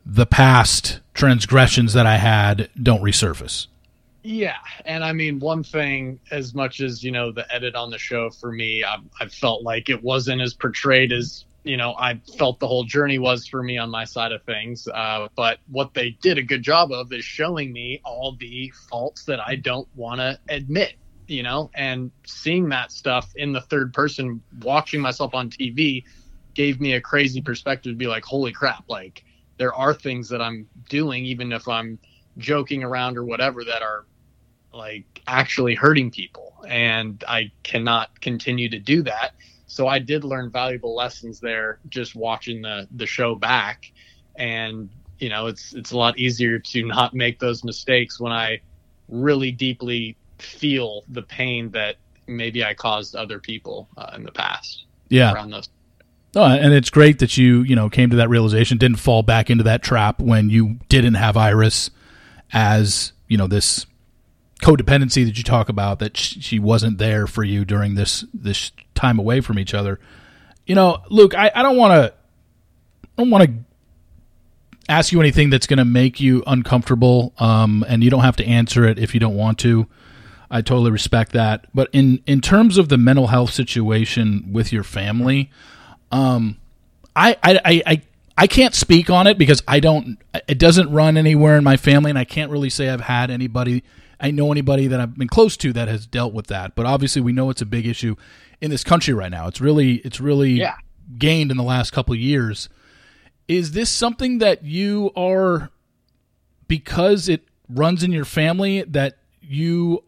[0.06, 3.66] the past transgressions that I had don't resurface.
[4.22, 7.98] Yeah, and I mean, one thing, as much as you know, the edit on the
[7.98, 12.20] show for me, I, I felt like it wasn't as portrayed as you know I
[12.38, 14.86] felt the whole journey was for me on my side of things.
[14.92, 19.24] Uh, but what they did a good job of is showing me all the faults
[19.24, 20.94] that I don't want to admit.
[21.26, 26.02] You know, and seeing that stuff in the third person, watching myself on TV,
[26.54, 28.84] gave me a crazy perspective to be like, holy crap!
[28.88, 29.22] Like
[29.58, 32.00] there are things that I'm doing, even if I'm
[32.38, 34.06] joking around or whatever, that are
[34.72, 36.54] like actually hurting people.
[36.68, 39.34] And i cannot continue to do that.
[39.66, 43.90] So i did learn valuable lessons there just watching the the show back.
[44.36, 48.58] And you know it's it's a lot easier to not make those mistakes when i
[49.08, 54.84] really deeply feel the pain that maybe i caused other people uh, in the past.
[55.08, 55.34] Yeah.
[55.34, 55.68] Around those.
[56.36, 59.50] Oh, and it's great that you, you know, came to that realization, didn't fall back
[59.50, 61.90] into that trap when you didn't have Iris
[62.52, 63.86] as, you know, this
[64.60, 69.18] codependency that you talk about that she wasn't there for you during this this time
[69.18, 69.98] away from each other.
[70.66, 72.14] You know, Luke, I, I don't want to
[73.02, 73.54] I don't want to
[74.88, 78.44] ask you anything that's going to make you uncomfortable, um, and you don't have to
[78.44, 79.86] answer it if you don't want to.
[80.50, 81.66] I totally respect that.
[81.72, 85.50] But in in terms of the mental health situation with your family,
[86.10, 86.58] um,
[87.14, 88.02] I, I, I,
[88.40, 90.18] I can't speak on it because I don't.
[90.48, 93.82] It doesn't run anywhere in my family, and I can't really say I've had anybody
[94.20, 96.74] I know anybody that I've been close to that has dealt with that.
[96.74, 98.16] But obviously, we know it's a big issue
[98.60, 99.46] in this country right now.
[99.48, 100.76] It's really it's really yeah.
[101.16, 102.68] gained in the last couple of years.
[103.48, 105.70] Is this something that you are
[106.68, 110.04] because it runs in your family that you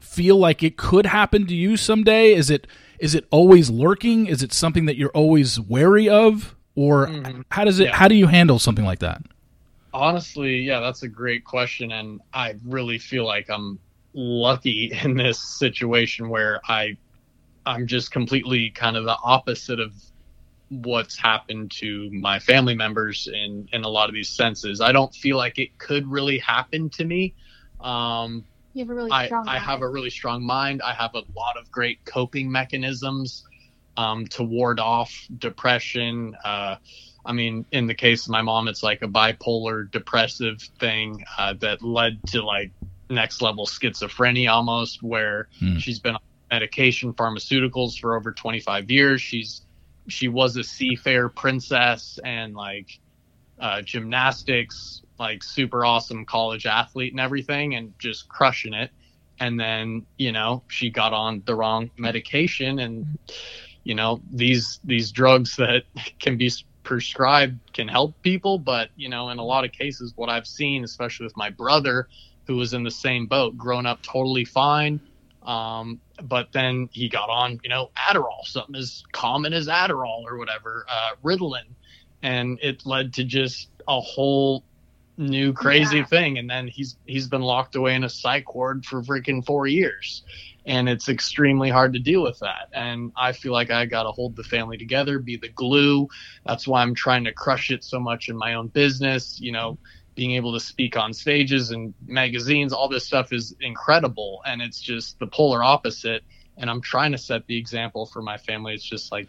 [0.00, 2.34] feel like it could happen to you someday?
[2.34, 2.66] Is it
[2.98, 4.26] is it always lurking?
[4.26, 6.56] Is it something that you're always wary of?
[6.74, 7.42] Or mm-hmm.
[7.50, 7.96] how does it yeah.
[7.96, 9.22] how do you handle something like that?
[9.94, 11.92] Honestly, yeah, that's a great question.
[11.92, 13.78] And I really feel like I'm
[14.14, 16.96] lucky in this situation where I
[17.66, 19.92] I'm just completely kind of the opposite of
[20.68, 24.80] what's happened to my family members in in a lot of these senses.
[24.80, 27.34] I don't feel like it could really happen to me.
[27.80, 29.46] Um, you have a really I, strong.
[29.46, 30.80] I have a really strong mind.
[30.82, 33.44] I have a lot of great coping mechanisms
[33.96, 36.36] um, to ward off depression.
[36.44, 36.76] Uh,
[37.24, 41.54] I mean, in the case of my mom, it's like a bipolar depressive thing uh,
[41.60, 42.72] that led to like
[43.08, 45.78] next level schizophrenia almost, where hmm.
[45.78, 49.20] she's been on medication, pharmaceuticals for over 25 years.
[49.20, 49.62] She's
[50.08, 52.98] she was a Seafair princess and like
[53.60, 58.90] uh, gymnastics, like super awesome college athlete and everything, and just crushing it.
[59.38, 63.18] And then you know she got on the wrong medication and
[63.84, 65.84] you know these these drugs that
[66.20, 66.50] can be
[66.82, 70.84] prescribed can help people, but you know, in a lot of cases, what I've seen,
[70.84, 72.08] especially with my brother,
[72.46, 75.00] who was in the same boat, grown up totally fine,
[75.44, 80.38] um, but then he got on, you know, Adderall, something as common as Adderall or
[80.38, 81.74] whatever, uh, Ritalin,
[82.22, 84.64] and it led to just a whole
[85.16, 86.06] new crazy yeah.
[86.06, 86.38] thing.
[86.38, 90.22] And then he's he's been locked away in a psych ward for freaking four years
[90.64, 92.68] and it's extremely hard to deal with that.
[92.72, 96.08] And I feel like I got to hold the family together, be the glue.
[96.46, 99.40] That's why I'm trying to crush it so much in my own business.
[99.40, 99.78] You know,
[100.14, 104.40] being able to speak on stages and magazines, all this stuff is incredible.
[104.46, 106.22] And it's just the polar opposite.
[106.58, 108.74] And I'm trying to set the example for my family.
[108.74, 109.28] It's just like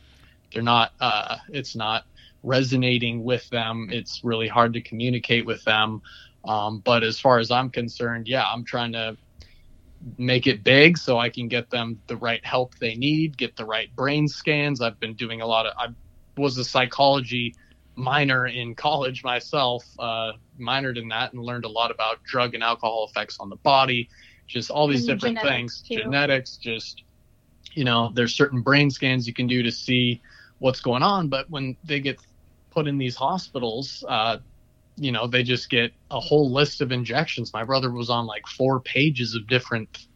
[0.53, 2.03] they're not, uh, it's not
[2.43, 3.89] resonating with them.
[3.91, 6.01] It's really hard to communicate with them.
[6.45, 9.17] Um, but as far as I'm concerned, yeah, I'm trying to
[10.17, 13.65] make it big so I can get them the right help they need, get the
[13.65, 14.81] right brain scans.
[14.81, 15.87] I've been doing a lot of, I
[16.37, 17.55] was a psychology
[17.95, 22.63] minor in college myself, uh, minored in that and learned a lot about drug and
[22.63, 24.09] alcohol effects on the body,
[24.47, 25.97] just all these and different things, too.
[25.97, 27.03] genetics, just,
[27.73, 30.21] you know, there's certain brain scans you can do to see
[30.59, 31.29] what's going on.
[31.29, 32.19] But when they get
[32.71, 34.37] put in these hospitals, uh,
[34.97, 37.53] you know, they just get a whole list of injections.
[37.53, 40.07] My brother was on like four pages of different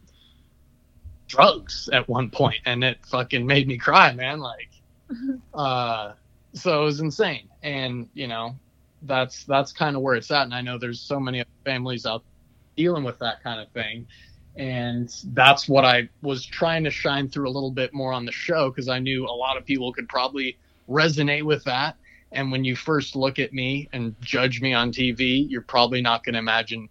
[1.26, 4.40] drugs at one point, and it fucking made me cry, man.
[4.40, 4.70] Like,
[5.54, 6.12] uh,
[6.54, 8.54] so it was insane, and you know,
[9.02, 10.42] that's that's kind of where it's at.
[10.42, 12.22] And I know there's so many families out
[12.76, 14.06] dealing with that kind of thing,
[14.56, 18.32] and that's what I was trying to shine through a little bit more on the
[18.32, 20.56] show because I knew a lot of people could probably
[20.88, 21.96] resonate with that
[22.32, 26.24] and when you first look at me and judge me on TV, you're probably not
[26.24, 26.88] going to imagine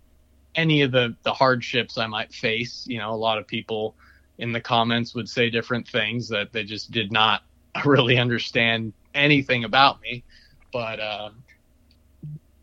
[0.56, 2.86] any of the, the hardships I might face.
[2.88, 3.96] You know, a lot of people
[4.40, 7.44] in the comments would say different things that they just did not
[7.86, 10.24] really understand anything about me.
[10.74, 11.30] But, uh,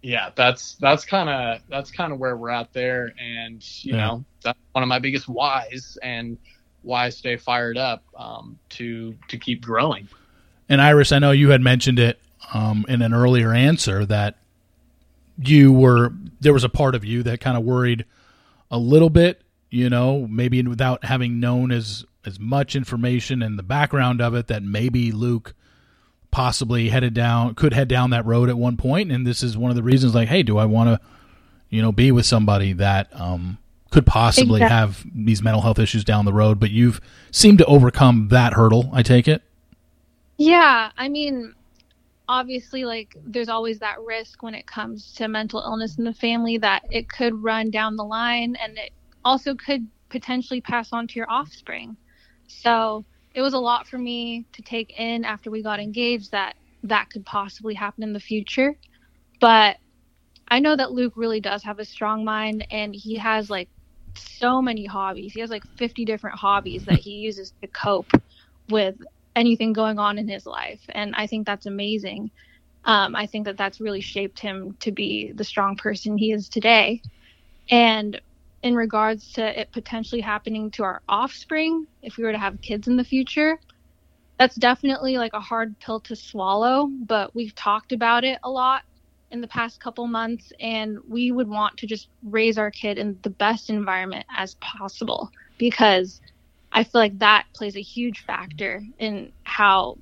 [0.02, 4.06] yeah, that's that's kind of that's kind of where we're at there, and you yeah.
[4.06, 6.36] know that's one of my biggest whys and
[6.82, 10.06] why I stay fired up um, to to keep growing.
[10.68, 12.20] And Iris, I know you had mentioned it
[12.52, 14.36] um, in an earlier answer that
[15.38, 18.04] you were there was a part of you that kind of worried
[18.70, 23.62] a little bit, you know, maybe without having known as as much information and the
[23.62, 25.54] background of it that maybe Luke
[26.30, 29.70] possibly headed down could head down that road at one point and this is one
[29.70, 31.06] of the reasons like hey do i want to
[31.70, 33.56] you know be with somebody that um
[33.92, 34.74] could possibly exactly.
[34.76, 38.90] have these mental health issues down the road but you've seemed to overcome that hurdle
[38.92, 39.42] i take it
[40.36, 41.54] yeah i mean
[42.28, 46.58] obviously like there's always that risk when it comes to mental illness in the family
[46.58, 48.90] that it could run down the line and it
[49.24, 51.96] also could potentially pass on to your offspring.
[52.46, 56.54] So it was a lot for me to take in after we got engaged that
[56.84, 58.74] that could possibly happen in the future.
[59.40, 59.76] But
[60.48, 63.70] i know that luke really does have a strong mind and he has like
[64.16, 65.32] so many hobbies.
[65.32, 68.10] He has like 50 different hobbies that he uses to cope
[68.68, 68.96] with
[69.36, 70.80] anything going on in his life.
[70.90, 72.30] And I think that's amazing.
[72.84, 76.48] Um, I think that that's really shaped him to be the strong person he is
[76.48, 77.02] today.
[77.70, 78.20] And
[78.62, 82.88] in regards to it potentially happening to our offspring, if we were to have kids
[82.88, 83.58] in the future,
[84.38, 86.86] that's definitely like a hard pill to swallow.
[86.86, 88.82] But we've talked about it a lot
[89.30, 93.18] in the past couple months, and we would want to just raise our kid in
[93.22, 96.20] the best environment as possible because
[96.74, 99.96] I feel like that plays a huge factor in how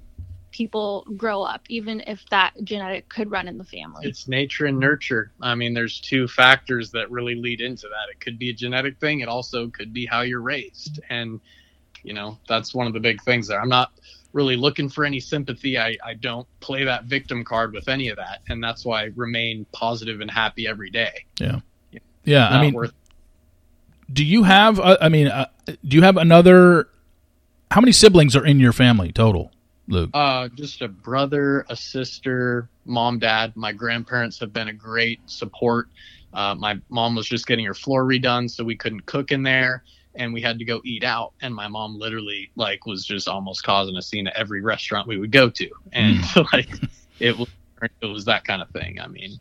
[0.50, 4.06] people grow up, even if that genetic could run in the family.
[4.06, 5.32] It's nature and nurture.
[5.40, 8.10] I mean, there's two factors that really lead into that.
[8.10, 11.00] It could be a genetic thing, it also could be how you're raised.
[11.10, 11.40] And,
[12.02, 13.60] you know, that's one of the big things there.
[13.60, 13.92] I'm not
[14.32, 15.78] really looking for any sympathy.
[15.78, 18.40] I, I don't play that victim card with any of that.
[18.48, 21.26] And that's why I remain positive and happy every day.
[21.38, 21.60] Yeah.
[22.24, 22.48] Yeah.
[22.48, 22.94] I mean, worth
[24.12, 24.78] do you have?
[24.78, 26.88] Uh, I mean, uh, do you have another?
[27.70, 29.50] How many siblings are in your family total,
[29.88, 30.10] Luke?
[30.12, 33.56] Uh, just a brother, a sister, mom, dad.
[33.56, 35.88] My grandparents have been a great support.
[36.34, 39.84] Uh, my mom was just getting her floor redone, so we couldn't cook in there,
[40.14, 41.32] and we had to go eat out.
[41.40, 45.18] And my mom literally like was just almost causing a scene at every restaurant we
[45.18, 46.46] would go to, and mm.
[46.52, 46.68] like
[47.20, 47.48] it was
[48.00, 49.00] it was that kind of thing.
[49.00, 49.38] I mean,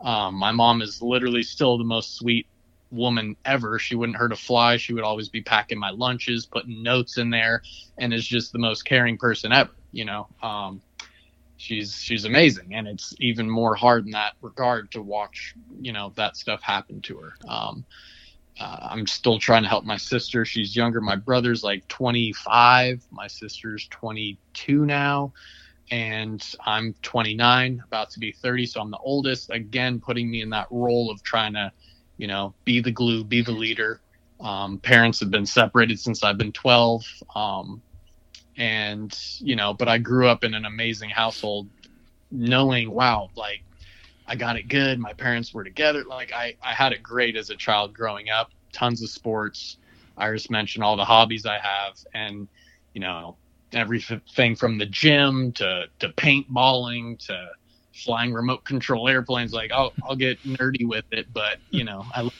[0.00, 2.46] um, my mom is literally still the most sweet
[2.94, 3.78] woman ever.
[3.78, 4.76] She wouldn't hurt a fly.
[4.76, 7.62] She would always be packing my lunches, putting notes in there,
[7.98, 9.72] and is just the most caring person ever.
[9.92, 10.82] You know, um,
[11.56, 16.12] she's she's amazing, and it's even more hard in that regard to watch you know
[16.16, 17.34] that stuff happen to her.
[17.48, 17.84] Um,
[18.60, 20.44] uh, I'm still trying to help my sister.
[20.44, 21.00] She's younger.
[21.00, 23.04] My brother's like 25.
[23.10, 25.32] My sister's 22 now.
[25.90, 28.66] And I'm 29, about to be 30.
[28.66, 29.50] So I'm the oldest.
[29.50, 31.72] Again, putting me in that role of trying to
[32.16, 34.00] you know, be the glue, be the leader.
[34.40, 37.04] Um, parents have been separated since I've been 12.
[37.34, 37.82] Um,
[38.56, 41.68] and, you know, but I grew up in an amazing household
[42.30, 43.62] knowing, wow, like
[44.26, 44.98] I got it good.
[44.98, 46.04] My parents were together.
[46.04, 49.78] Like I, I had it great as a child growing up, tons of sports.
[50.16, 52.46] Iris mentioned all the hobbies I have and,
[52.92, 53.36] you know,
[53.72, 57.48] everything from the gym to, to paintballing to,
[57.94, 59.52] flying remote control airplanes.
[59.52, 62.30] Like, I'll I'll get nerdy with it, but you know, I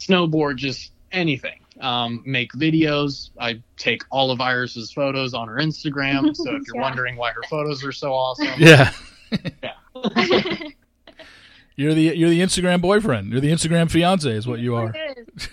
[0.00, 1.60] snowboard just anything.
[1.80, 3.30] Um, make videos.
[3.38, 6.34] I take all of Iris's photos on her Instagram.
[6.36, 6.82] So if you're yeah.
[6.82, 8.92] wondering why her photos are so awesome, yeah,
[9.62, 9.72] yeah.
[11.76, 13.30] you're the you're the Instagram boyfriend.
[13.30, 14.94] You're the Instagram fiance, is what you are.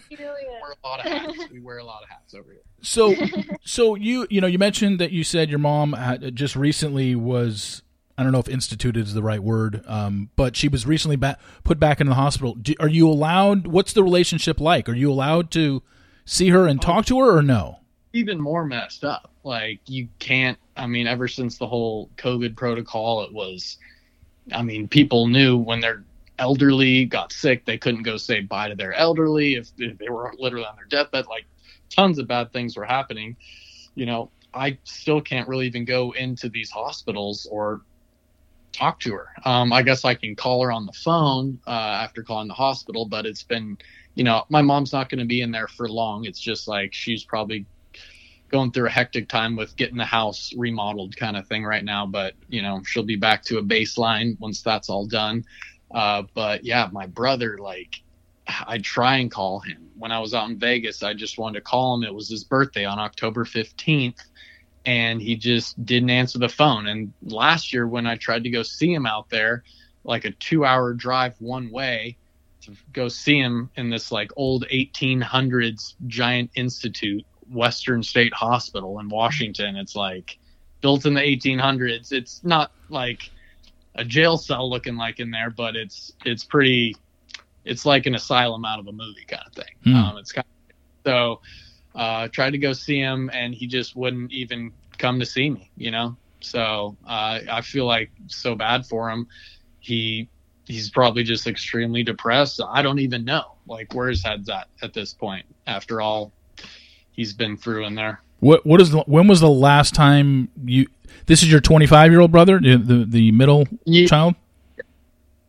[0.09, 1.49] We wear a lot of hats.
[1.51, 2.61] We wear a lot of hats over here.
[2.81, 3.15] So,
[3.63, 7.83] so you you know you mentioned that you said your mom had, just recently was
[8.17, 11.37] I don't know if instituted is the right word, um, but she was recently ba-
[11.63, 12.55] put back in the hospital.
[12.55, 13.67] Do, are you allowed?
[13.67, 14.89] What's the relationship like?
[14.89, 15.83] Are you allowed to
[16.25, 17.79] see her and talk to her, or no?
[18.13, 19.31] Even more messed up.
[19.43, 20.57] Like you can't.
[20.75, 23.77] I mean, ever since the whole COVID protocol, it was
[24.53, 26.03] I mean, people knew when their
[26.39, 30.33] elderly got sick, they couldn't go say bye to their elderly if, if they were
[30.37, 31.27] literally on their deathbed.
[31.27, 31.45] Like
[31.89, 33.35] tons of bad things were happening.
[33.95, 37.81] You know, I still can't really even go into these hospitals or
[38.77, 39.27] talk to her.
[39.43, 43.05] Um, I guess I can call her on the phone uh, after calling the hospital,
[43.05, 43.77] but it's been,
[44.15, 46.25] you know, my mom's not going to be in there for long.
[46.25, 47.65] It's just like she's probably
[48.49, 52.05] going through a hectic time with getting the house remodeled kind of thing right now
[52.05, 55.43] but you know she'll be back to a baseline once that's all done
[55.93, 58.01] uh, but yeah my brother like
[58.47, 61.61] i try and call him when i was out in vegas i just wanted to
[61.61, 64.23] call him it was his birthday on october 15th
[64.85, 68.63] and he just didn't answer the phone and last year when i tried to go
[68.63, 69.63] see him out there
[70.03, 72.17] like a two hour drive one way
[72.61, 79.09] to go see him in this like old 1800s giant institute Western State Hospital in
[79.09, 79.75] Washington.
[79.75, 80.37] It's like
[80.81, 82.11] built in the 1800s.
[82.11, 83.29] It's not like
[83.95, 86.95] a jail cell looking like in there, but it's it's pretty.
[87.65, 89.73] It's like an asylum out of a movie kind of thing.
[89.83, 89.95] Hmm.
[89.95, 90.75] Um, it's kind of,
[91.05, 91.41] so.
[91.97, 95.69] Uh, tried to go see him, and he just wouldn't even come to see me.
[95.75, 99.27] You know, so uh, I feel like so bad for him.
[99.79, 100.29] He
[100.65, 102.61] he's probably just extremely depressed.
[102.65, 106.31] I don't even know like where his head's at at this point after all
[107.11, 108.21] he's been through in there.
[108.41, 110.87] What what is the, when was the last time you?
[111.25, 114.05] This is your 25 year old brother, the the, the middle Yeah.
[114.07, 114.35] child.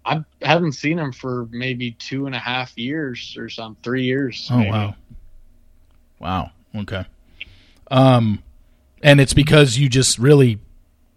[0.07, 4.49] I haven't seen him for maybe two and a half years or some three years.
[4.51, 4.70] Oh maybe.
[4.70, 4.94] wow,
[6.18, 6.50] wow.
[6.74, 7.04] Okay.
[7.90, 8.42] Um,
[9.02, 10.58] and it's because you just really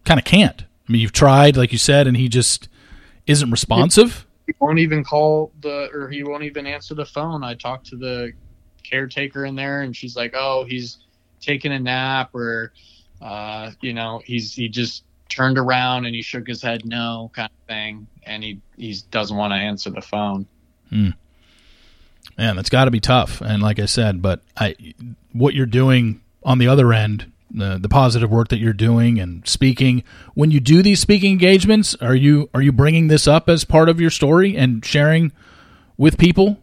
[0.05, 0.63] kind of can't.
[0.87, 2.67] I mean, you've tried, like you said, and he just
[3.27, 4.25] isn't responsive.
[4.47, 7.43] He won't even call the or he won't even answer the phone.
[7.43, 8.33] I talked to the
[8.83, 10.97] caretaker in there, and she's like, "Oh, he's
[11.39, 12.73] taking a nap," or
[13.21, 17.49] uh, you know, he's he just turned around and he shook his head no kind
[17.49, 20.45] of thing, and he he doesn't want to answer the phone.
[22.38, 23.41] Man, that's got to be tough.
[23.41, 24.76] And like I said, but I,
[25.34, 29.45] what you're doing on the other end, the the positive work that you're doing and
[29.47, 30.03] speaking.
[30.34, 33.89] When you do these speaking engagements, are you are you bringing this up as part
[33.89, 35.32] of your story and sharing
[35.97, 36.57] with people?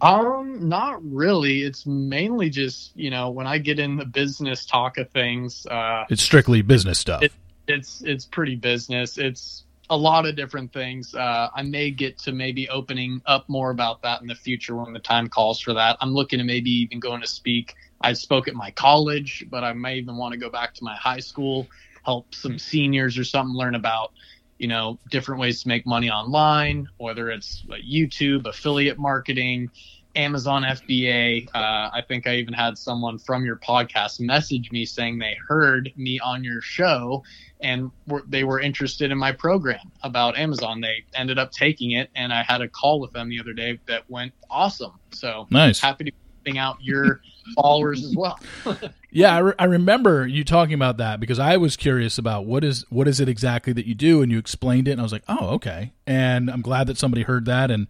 [0.00, 1.62] Um, not really.
[1.62, 6.04] It's mainly just you know when I get in the business talk of things, uh,
[6.08, 7.22] It's strictly business stuff.
[7.22, 7.32] It-
[7.70, 9.18] it's it's pretty business.
[9.18, 11.14] It's a lot of different things.
[11.14, 14.92] Uh, I may get to maybe opening up more about that in the future when
[14.92, 15.96] the time calls for that.
[16.00, 17.74] I'm looking to maybe even going to speak.
[18.00, 20.94] I spoke at my college, but I may even want to go back to my
[20.96, 21.66] high school,
[22.04, 24.12] help some seniors or something learn about
[24.58, 29.70] you know different ways to make money online, whether it's like YouTube, affiliate marketing.
[30.18, 31.48] Amazon FBA.
[31.54, 35.92] Uh, I think I even had someone from your podcast message me saying they heard
[35.96, 37.22] me on your show
[37.60, 40.80] and were, they were interested in my program about Amazon.
[40.80, 43.78] They ended up taking it, and I had a call with them the other day
[43.86, 44.92] that went awesome.
[45.12, 45.80] So Nice.
[45.80, 46.16] happy to be
[46.50, 47.20] helping out your
[47.54, 48.38] followers as well.
[49.10, 52.62] Yeah, I, re- I remember you talking about that because I was curious about what
[52.62, 55.12] is what is it exactly that you do, and you explained it, and I was
[55.12, 55.94] like, oh, okay.
[56.06, 57.86] And I'm glad that somebody heard that and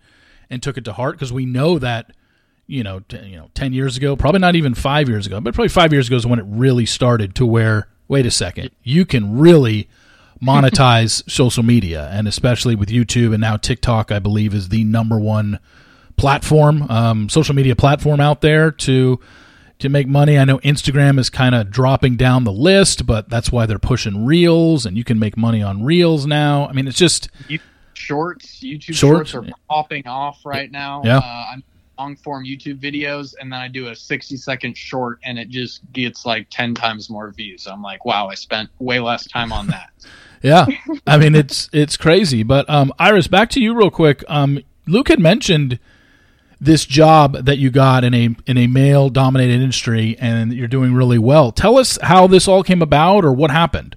[0.49, 2.13] and took it to heart because we know that
[2.69, 5.55] you know t- you know ten years ago, probably not even five years ago, but
[5.55, 9.05] probably five years ago is when it really started to where wait a second, you
[9.05, 9.89] can really
[10.41, 15.19] monetize social media, and especially with YouTube and now TikTok, I believe is the number
[15.19, 15.59] one
[16.17, 19.19] platform, um, social media platform out there to
[19.79, 20.39] to make money.
[20.39, 24.27] I know Instagram is kind of dropping down the list, but that's why they're pushing
[24.27, 26.69] Reels, and you can make money on Reels now.
[26.69, 27.29] I mean, it's just
[27.95, 31.03] Shorts, YouTube Shorts, shorts, are popping off right now.
[31.05, 31.19] Yeah.
[31.19, 31.63] Uh, I'm
[31.99, 35.81] long form YouTube videos, and then I do a 60 second short, and it just
[35.93, 37.67] gets like 10 times more views.
[37.67, 39.91] I'm like, wow, I spent way less time on that.
[40.43, 40.67] yeah.
[41.07, 42.43] I mean, it's it's crazy.
[42.43, 44.25] But um, Iris, back to you real quick.
[44.29, 45.79] Um, Luke had mentioned
[46.61, 50.95] this job that you got in a in a male dominated industry, and you're doing
[50.95, 51.53] really well.
[51.53, 53.97] Tell us how this all came about, or what happened.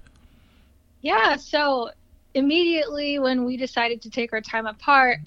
[1.00, 1.90] Yeah, so
[2.34, 5.18] immediately when we decided to take our time apart,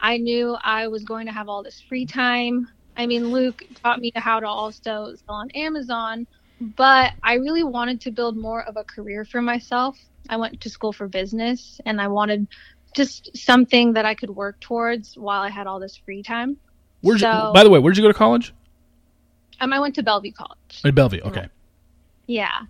[0.00, 2.68] I knew I was going to have all this free time.
[2.96, 6.26] I mean, Luke taught me how to also sell on Amazon,
[6.60, 9.98] but I really wanted to build more of a career for myself.
[10.28, 12.46] I went to school for business and I wanted
[12.94, 16.56] just something that I could work towards while I had all this free time.
[17.02, 18.52] Where'd you, by the way, where did you go to college?
[19.60, 20.80] Um, I went to Bellevue College.
[20.84, 21.20] In Bellevue.
[21.22, 21.48] Okay.
[22.26, 22.62] Yeah.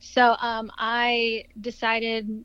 [0.00, 2.44] So um, I decided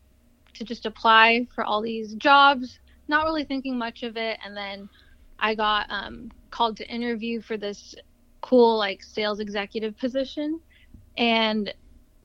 [0.56, 4.38] to just apply for all these jobs, not really thinking much of it.
[4.43, 4.89] And then
[5.39, 7.95] I got um, called to interview for this
[8.41, 10.60] cool, like, sales executive position.
[11.18, 11.74] And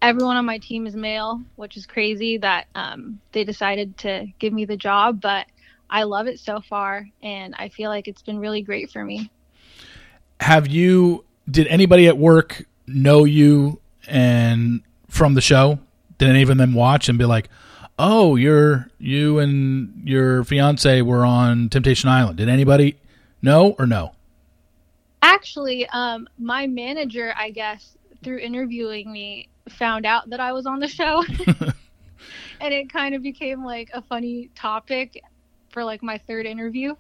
[0.01, 4.53] everyone on my team is male, which is crazy that um, they decided to give
[4.53, 5.47] me the job, but
[5.91, 9.31] I love it so far, and I feel like it's been really great for me.
[10.41, 11.25] Have you?
[11.51, 15.79] Did anybody at work know you and from the show?
[16.19, 17.49] Did any of them watch and be like,
[17.99, 22.39] "Oh, you're you and your fiance were on Temptation Island"?
[22.39, 22.99] Did anybody
[23.43, 24.13] know or no?
[25.23, 30.81] Actually, um, my manager, I guess, through interviewing me, found out that I was on
[30.81, 31.25] the show.
[32.61, 35.23] and it kind of became like a funny topic
[35.71, 36.95] for like my third interview.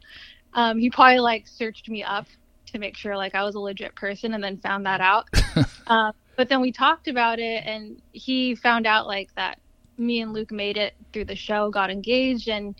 [0.55, 2.26] Um, he probably like searched me up
[2.66, 5.28] to make sure like I was a legit person and then found that out.
[5.86, 9.59] um, but then we talked about it and he found out like that
[9.99, 12.74] me and Luke made it through the show, got engaged, and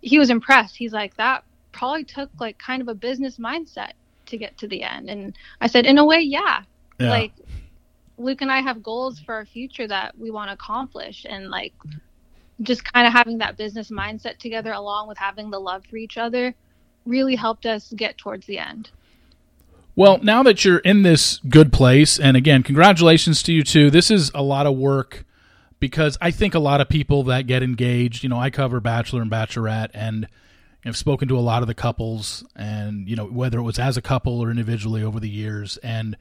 [0.00, 0.76] he was impressed.
[0.76, 3.92] He's like, that probably took like kind of a business mindset
[4.26, 5.08] to get to the end.
[5.08, 6.62] And I said, in a way, yeah.
[6.98, 7.10] yeah.
[7.10, 7.32] Like
[8.18, 11.72] Luke and I have goals for our future that we want to accomplish and like
[12.62, 16.18] just kind of having that business mindset together along with having the love for each
[16.18, 16.54] other
[17.06, 18.90] really helped us get towards the end.
[19.94, 23.90] Well, now that you're in this good place, and again, congratulations to you too.
[23.90, 25.24] This is a lot of work
[25.80, 29.22] because I think a lot of people that get engaged, you know, I cover Bachelor
[29.22, 30.26] and Bachelorette, and
[30.84, 33.96] I've spoken to a lot of the couples, and you know, whether it was as
[33.96, 36.16] a couple or individually over the years, and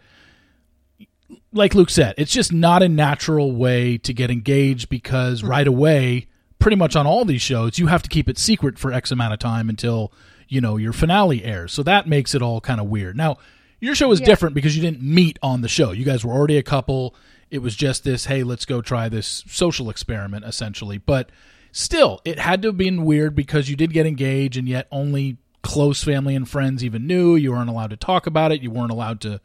[1.51, 5.47] like Luke said, it's just not a natural way to get engaged because hmm.
[5.47, 6.27] right away,
[6.59, 9.33] pretty much on all these shows, you have to keep it secret for X amount
[9.33, 10.11] of time until,
[10.47, 11.73] you know, your finale airs.
[11.73, 13.17] So that makes it all kind of weird.
[13.17, 13.37] Now,
[13.79, 14.25] your show is yeah.
[14.25, 15.91] different because you didn't meet on the show.
[15.91, 17.15] You guys were already a couple.
[17.49, 20.97] It was just this, hey, let's go try this social experiment, essentially.
[20.97, 21.29] But
[21.71, 25.37] still, it had to have been weird because you did get engaged and yet only
[25.63, 27.35] close family and friends even knew.
[27.35, 28.61] You weren't allowed to talk about it.
[28.61, 29.41] You weren't allowed to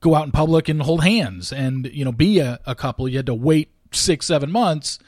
[0.00, 3.08] go out in public and hold hands and you know be a, a couple.
[3.08, 4.98] You had to wait six seven months.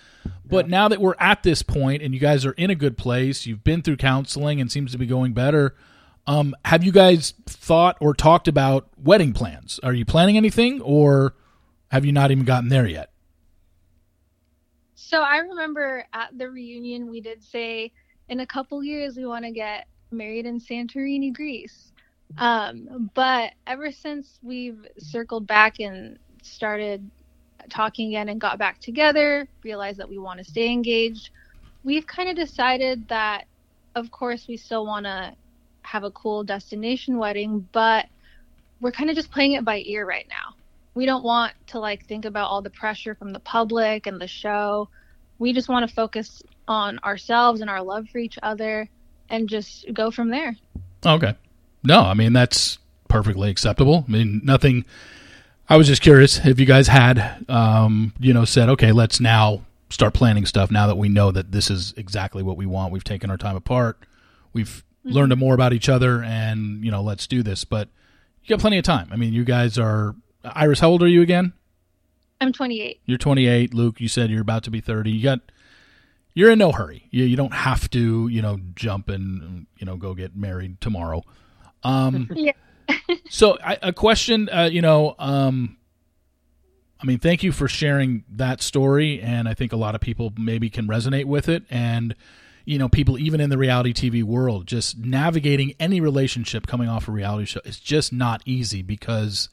[0.46, 0.70] But yeah.
[0.70, 3.64] now that we're at this point and you guys are in a good place, you've
[3.64, 5.74] been through counseling and seems to be going better.
[6.26, 9.78] Um, have you guys thought or talked about wedding plans?
[9.82, 11.34] Are you planning anything, or
[11.94, 13.10] have you not even gotten there yet?
[14.96, 17.92] So I remember at the reunion we did say
[18.28, 21.92] in a couple years we want to get married in Santorini, Greece.
[22.36, 27.08] Um, but ever since we've circled back and started
[27.70, 31.30] talking again and got back together, realized that we want to stay engaged,
[31.84, 33.44] we've kind of decided that,
[33.94, 35.32] of course, we still want to
[35.82, 38.06] have a cool destination wedding, but
[38.80, 40.56] we're kind of just playing it by ear right now.
[40.94, 44.28] We don't want to like think about all the pressure from the public and the
[44.28, 44.88] show.
[45.38, 48.88] We just want to focus on ourselves and our love for each other
[49.28, 50.56] and just go from there.
[51.04, 51.34] Okay.
[51.82, 52.78] No, I mean that's
[53.08, 54.04] perfectly acceptable.
[54.08, 54.84] I mean nothing.
[55.68, 59.62] I was just curious if you guys had, um, you know, said okay, let's now
[59.90, 60.70] start planning stuff.
[60.70, 63.56] Now that we know that this is exactly what we want, we've taken our time
[63.56, 63.98] apart,
[64.52, 65.16] we've mm-hmm.
[65.16, 67.64] learned more about each other, and you know, let's do this.
[67.64, 67.88] But
[68.44, 69.08] you got plenty of time.
[69.10, 70.14] I mean, you guys are.
[70.44, 71.52] Iris, how old are you again?
[72.40, 73.00] I'm 28.
[73.06, 73.74] You're 28.
[73.74, 75.10] Luke, you said you're about to be 30.
[75.10, 75.40] You got
[76.34, 77.06] you're in no hurry.
[77.10, 81.22] You, you don't have to, you know, jump and you know go get married tomorrow.
[81.82, 82.52] Um, yeah.
[83.30, 85.78] so I, a question, uh, you know, um,
[87.00, 90.32] I mean, thank you for sharing that story, and I think a lot of people
[90.36, 92.14] maybe can resonate with it, and
[92.64, 97.08] you know, people even in the reality TV world, just navigating any relationship coming off
[97.08, 99.50] a reality show is just not easy because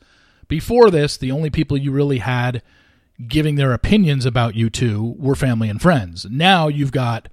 [0.51, 2.61] before this, the only people you really had
[3.25, 6.27] giving their opinions about you two were family and friends.
[6.29, 7.29] Now you've got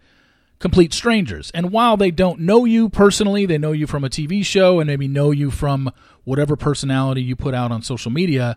[0.61, 1.51] complete strangers.
[1.53, 4.87] And while they don't know you personally, they know you from a TV show and
[4.87, 5.91] maybe know you from
[6.23, 8.57] whatever personality you put out on social media,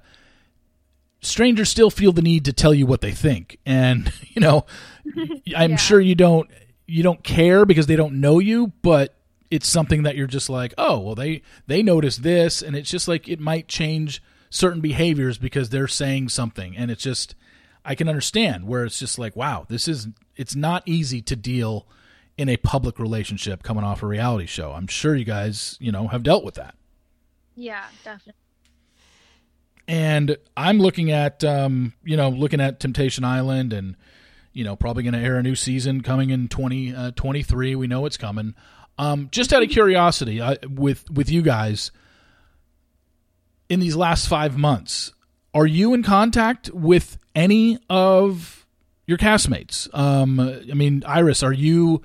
[1.21, 3.57] strangers still feel the need to tell you what they think.
[3.65, 4.67] And, you know,
[5.57, 5.75] I'm yeah.
[5.77, 6.47] sure you don't
[6.85, 9.15] you don't care because they don't know you, but
[9.49, 13.07] it's something that you're just like, "Oh, well they they notice this." And it's just
[13.07, 14.21] like it might change
[14.51, 17.33] certain behaviors because they're saying something and it's just
[17.83, 21.87] I can understand where it's just like, wow, this is it's not easy to deal
[22.37, 24.71] in a public relationship coming off a reality show.
[24.71, 26.75] I'm sure you guys, you know, have dealt with that.
[27.55, 28.33] Yeah, definitely.
[29.87, 33.95] And I'm looking at, um, you know, looking at Temptation Island and,
[34.53, 37.13] you know, probably going to air a new season coming in 2023.
[37.13, 38.55] 20, uh, we know it's coming.
[38.97, 41.91] Um, just out of curiosity, uh, with with you guys,
[43.71, 45.13] in these last five months,
[45.53, 48.67] are you in contact with any of
[49.07, 49.87] your castmates?
[49.97, 52.01] Um, I mean, Iris, are you?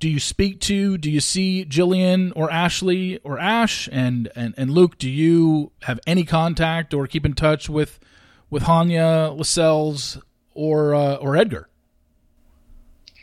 [0.00, 0.96] Do you speak to?
[0.96, 4.96] Do you see Jillian or Ashley or Ash and and and Luke?
[4.96, 8.00] Do you have any contact or keep in touch with
[8.48, 10.18] with Hania, Lascelles,
[10.54, 11.68] or uh, or Edgar?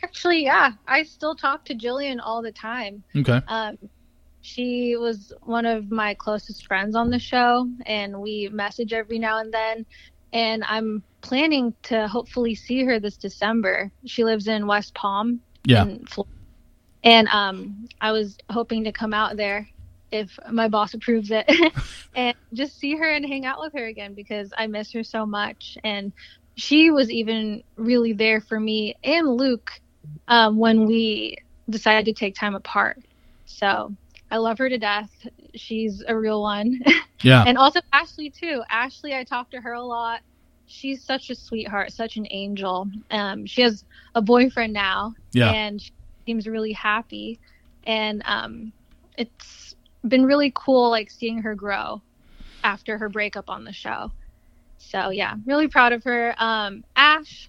[0.04, 3.02] Actually, yeah, I still talk to Jillian all the time.
[3.16, 3.40] Okay.
[3.48, 3.78] Um,
[4.44, 9.38] she was one of my closest friends on the show, and we message every now
[9.38, 9.86] and then.
[10.34, 13.90] And I'm planning to hopefully see her this December.
[14.04, 15.40] She lives in West Palm.
[15.64, 15.86] Yeah.
[17.02, 19.66] and um, I was hoping to come out there
[20.12, 21.50] if my boss approves it
[22.14, 25.24] and just see her and hang out with her again because I miss her so
[25.24, 25.78] much.
[25.84, 26.12] And
[26.54, 29.70] she was even really there for me and Luke
[30.28, 31.38] um, when we
[31.70, 32.98] decided to take time apart.
[33.46, 33.96] So
[34.30, 35.10] I love her to death.
[35.54, 36.80] She's a real one.
[37.22, 37.42] Yeah.
[37.46, 38.62] and also Ashley too.
[38.68, 40.20] Ashley, I talk to her a lot.
[40.66, 42.86] She's such a sweetheart, such an angel.
[43.10, 43.82] Um, she has
[44.14, 45.50] a boyfriend now, Yeah.
[45.50, 45.90] and she
[46.26, 47.38] seems really happy.
[47.86, 48.72] And um,
[49.16, 49.74] it's
[50.06, 52.02] been really cool, like seeing her grow
[52.62, 54.12] after her breakup on the show.
[54.76, 56.34] So yeah, really proud of her.
[56.36, 57.48] Um, Ash,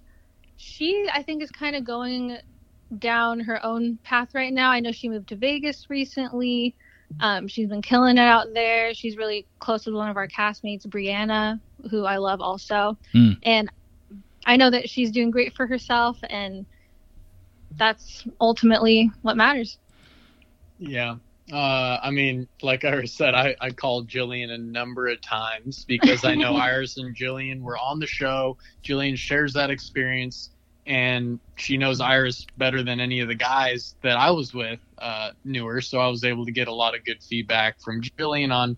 [0.56, 2.38] she I think is kind of going
[3.00, 4.72] down her own path right now.
[4.72, 6.76] I know she moved to Vegas recently.
[7.20, 8.94] Um, she's been killing it out there.
[8.94, 12.98] She's really close with one of our castmates, Brianna, who I love also.
[13.14, 13.38] Mm.
[13.44, 13.70] And
[14.46, 16.66] I know that she's doing great for herself, and
[17.78, 19.78] that's ultimately what matters.
[20.78, 21.16] Yeah.
[21.52, 26.26] Uh, I mean, like I said, I, I called Jillian a number of times because
[26.26, 28.58] I know Iris and Jillian were on the show.
[28.84, 30.50] Jillian shares that experience,
[30.86, 35.32] and she knows Iris better than any of the guys that I was with uh,
[35.44, 35.82] knew her.
[35.82, 38.78] So I was able to get a lot of good feedback from Jillian on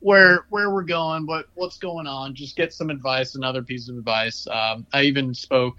[0.00, 2.34] where where we're going, what what's going on.
[2.34, 4.46] Just get some advice, another piece of advice.
[4.46, 5.78] Um, I even spoke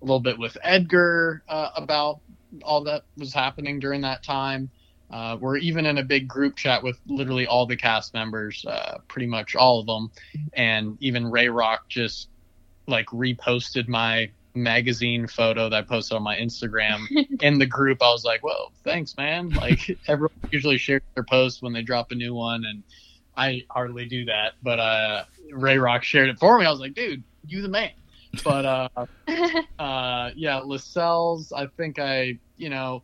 [0.00, 2.20] a little bit with Edgar uh, about
[2.62, 4.70] all that was happening during that time.
[5.10, 8.98] Uh, we're even in a big group chat with literally all the cast members, uh,
[9.06, 10.10] pretty much all of them,
[10.54, 12.28] and even Ray Rock just
[12.86, 17.06] like reposted my magazine photo that I posted on my Instagram
[17.40, 18.02] in the group.
[18.02, 22.10] I was like, "Whoa, thanks, man!" Like everyone usually shares their posts when they drop
[22.12, 22.82] a new one, and
[23.36, 24.54] I hardly do that.
[24.62, 26.66] But uh, Ray Rock shared it for me.
[26.66, 27.90] I was like, "Dude, you the man."
[28.42, 28.88] But uh,
[29.78, 31.52] uh, yeah, Lascelles.
[31.52, 33.02] I think I, you know,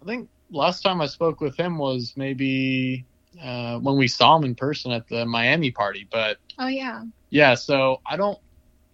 [0.00, 3.04] I think last time I spoke with him was maybe
[3.42, 6.06] uh, when we saw him in person at the Miami party.
[6.10, 7.04] But oh yeah.
[7.30, 8.38] yeah, so I don't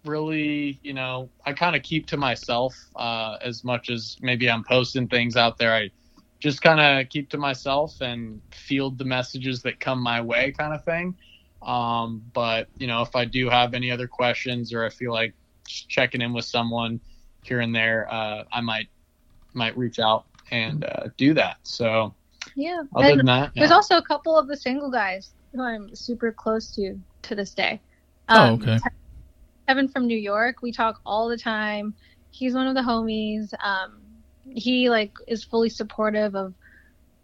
[0.05, 4.63] really, you know, I kind of keep to myself uh, as much as maybe I'm
[4.63, 5.73] posting things out there.
[5.73, 5.89] I
[6.39, 10.73] just kind of keep to myself and field the messages that come my way, kind
[10.73, 11.15] of thing.
[11.65, 15.33] Um, but you know, if I do have any other questions or I feel like
[15.67, 16.99] checking in with someone
[17.43, 18.87] here and there, uh, I might
[19.53, 21.57] might reach out and uh, do that.
[21.63, 22.13] So
[22.55, 22.83] Yeah.
[22.95, 26.31] other And than that, There's also a couple of the single guys who I'm super
[26.31, 27.81] close to to this day.
[28.29, 28.79] Oh, Um, okay.
[29.67, 31.93] Kevin from New York, we talk all the time.
[32.31, 33.53] He's one of the homies.
[33.63, 34.01] Um,
[34.49, 36.53] he like is fully supportive of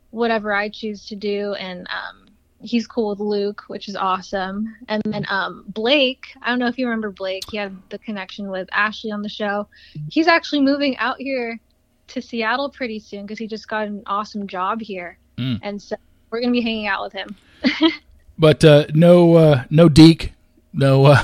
[0.10, 2.26] whatever I choose to do, and um,
[2.62, 4.76] he's cool with Luke, which is awesome.
[4.88, 7.44] And then um, Blake, I don't know if you remember Blake.
[7.52, 9.68] He had the connection with Ashley on the show.
[10.10, 11.60] He's actually moving out here
[12.08, 15.60] to Seattle pretty soon because he just got an awesome job here, Mm.
[15.64, 15.96] and so
[16.30, 17.36] we're gonna be hanging out with him.
[18.40, 20.34] But uh, no, uh, no Deke,
[20.74, 21.24] no uh,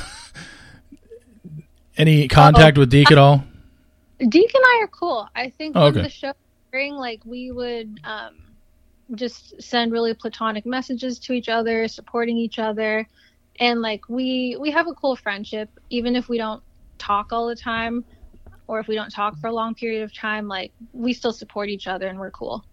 [1.97, 3.43] any contact with Deke at all.
[4.19, 5.27] Deke and I are cool.
[5.35, 6.01] I think Oh, okay.
[6.03, 6.33] the show
[6.73, 8.35] like we would um,
[9.15, 13.07] just send really platonic messages to each other, supporting each other,
[13.59, 16.61] and like we we have a cool friendship, even if we don't
[16.99, 18.05] talk all the time,
[18.67, 20.47] or if we don't talk for a long period of time.
[20.47, 22.63] Like we still support each other, and we're cool.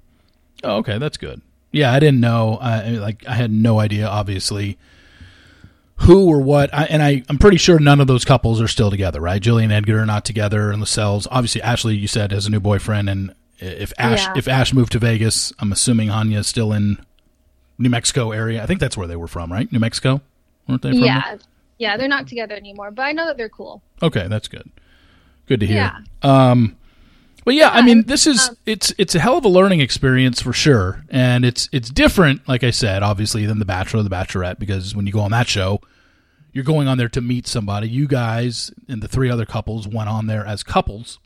[0.62, 1.40] Oh, okay, that's good.
[1.72, 2.58] Yeah, I didn't know.
[2.60, 4.76] I like I had no idea, obviously,
[5.96, 6.72] who or what.
[6.74, 9.40] I, and I, I'm pretty sure none of those couples are still together, right?
[9.40, 11.26] Jillian and Edgar are not together, and Lascelles.
[11.30, 14.34] Obviously, Ashley, you said has a new boyfriend, and if Ash Yeah.
[14.36, 16.98] if Ash moved to Vegas, I'm assuming Hania is still in
[17.78, 18.62] New Mexico area.
[18.62, 19.70] I think that's where they were from, right?
[19.72, 20.20] New Mexico,
[20.68, 21.00] weren't they from?
[21.00, 21.06] there?
[21.08, 21.36] Yeah,
[21.78, 23.82] yeah, they're not together anymore, but I know that they're cool.
[24.02, 24.70] Okay, that's good.
[25.46, 25.76] Good to hear.
[25.76, 25.98] Yeah.
[26.22, 26.76] Um,
[27.44, 30.40] but yeah, I mean, this is um, it's it's a hell of a learning experience
[30.40, 34.10] for sure, and it's it's different, like I said, obviously than the Bachelor, or the
[34.10, 35.80] Bachelorette, because when you go on that show,
[36.52, 37.88] you're going on there to meet somebody.
[37.88, 41.18] You guys and the three other couples went on there as couples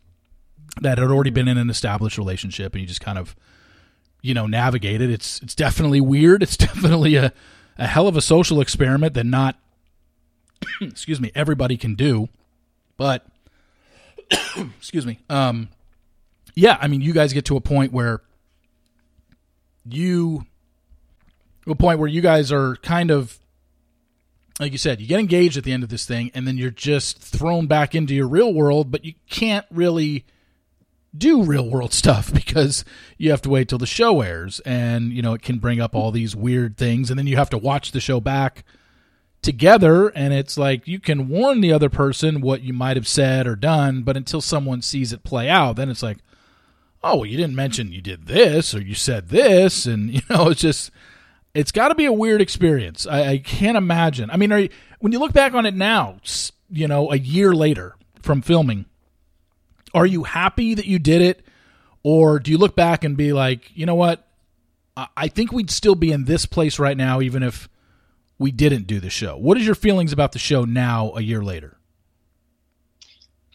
[0.81, 3.37] that had already been in an established relationship, and you just kind of
[4.21, 5.11] you know navigate it.
[5.11, 6.43] It's it's definitely weird.
[6.43, 7.33] It's definitely a
[7.79, 9.57] a hell of a social experiment that not
[10.81, 12.29] excuse me everybody can do,
[12.97, 13.25] but
[14.57, 15.21] excuse me.
[15.31, 15.69] Um,
[16.59, 18.21] yeah, I mean, you guys get to a point where
[19.85, 20.45] you,
[21.67, 23.39] a point where you guys are kind of
[24.59, 26.73] like you said, you get engaged at the end of this thing, and then you're
[26.73, 30.25] just thrown back into your real world, but you can't really
[31.17, 32.85] do real world stuff because
[33.17, 35.95] you have to wait till the show airs, and you know it can bring up
[35.95, 38.65] all these weird things, and then you have to watch the show back
[39.43, 43.47] together, and it's like you can warn the other person what you might have said
[43.47, 46.19] or done, but until someone sees it play out, then it's like,
[47.03, 50.49] oh, well, you didn't mention you did this or you said this, and you know
[50.49, 50.91] it's just
[51.55, 53.07] it's got to be a weird experience.
[53.07, 54.31] I, I can't imagine.
[54.31, 54.69] I mean, you,
[55.01, 56.19] when you look back on it now,
[56.71, 58.87] you know, a year later from filming,
[59.95, 61.45] are you happy that you did it,
[62.03, 64.25] or do you look back and be like, you know what?
[65.17, 67.69] I think we'd still be in this place right now, even if
[68.37, 69.37] we didn't do the show.
[69.37, 71.79] What is your feelings about the show now, a year later?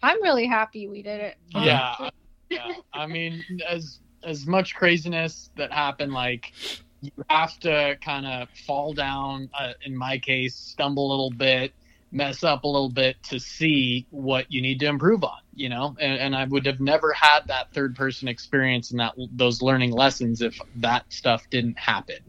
[0.02, 1.38] I'm really happy we did it.
[1.50, 2.10] Yeah,
[2.50, 2.74] yeah.
[2.94, 6.54] I mean, as as much craziness that happened, like
[7.02, 9.50] you have to kind of fall down.
[9.58, 11.74] Uh, in my case, stumble a little bit,
[12.12, 15.40] mess up a little bit to see what you need to improve on.
[15.56, 19.14] You know, and, and I would have never had that third person experience and that
[19.32, 22.20] those learning lessons if that stuff didn't happen.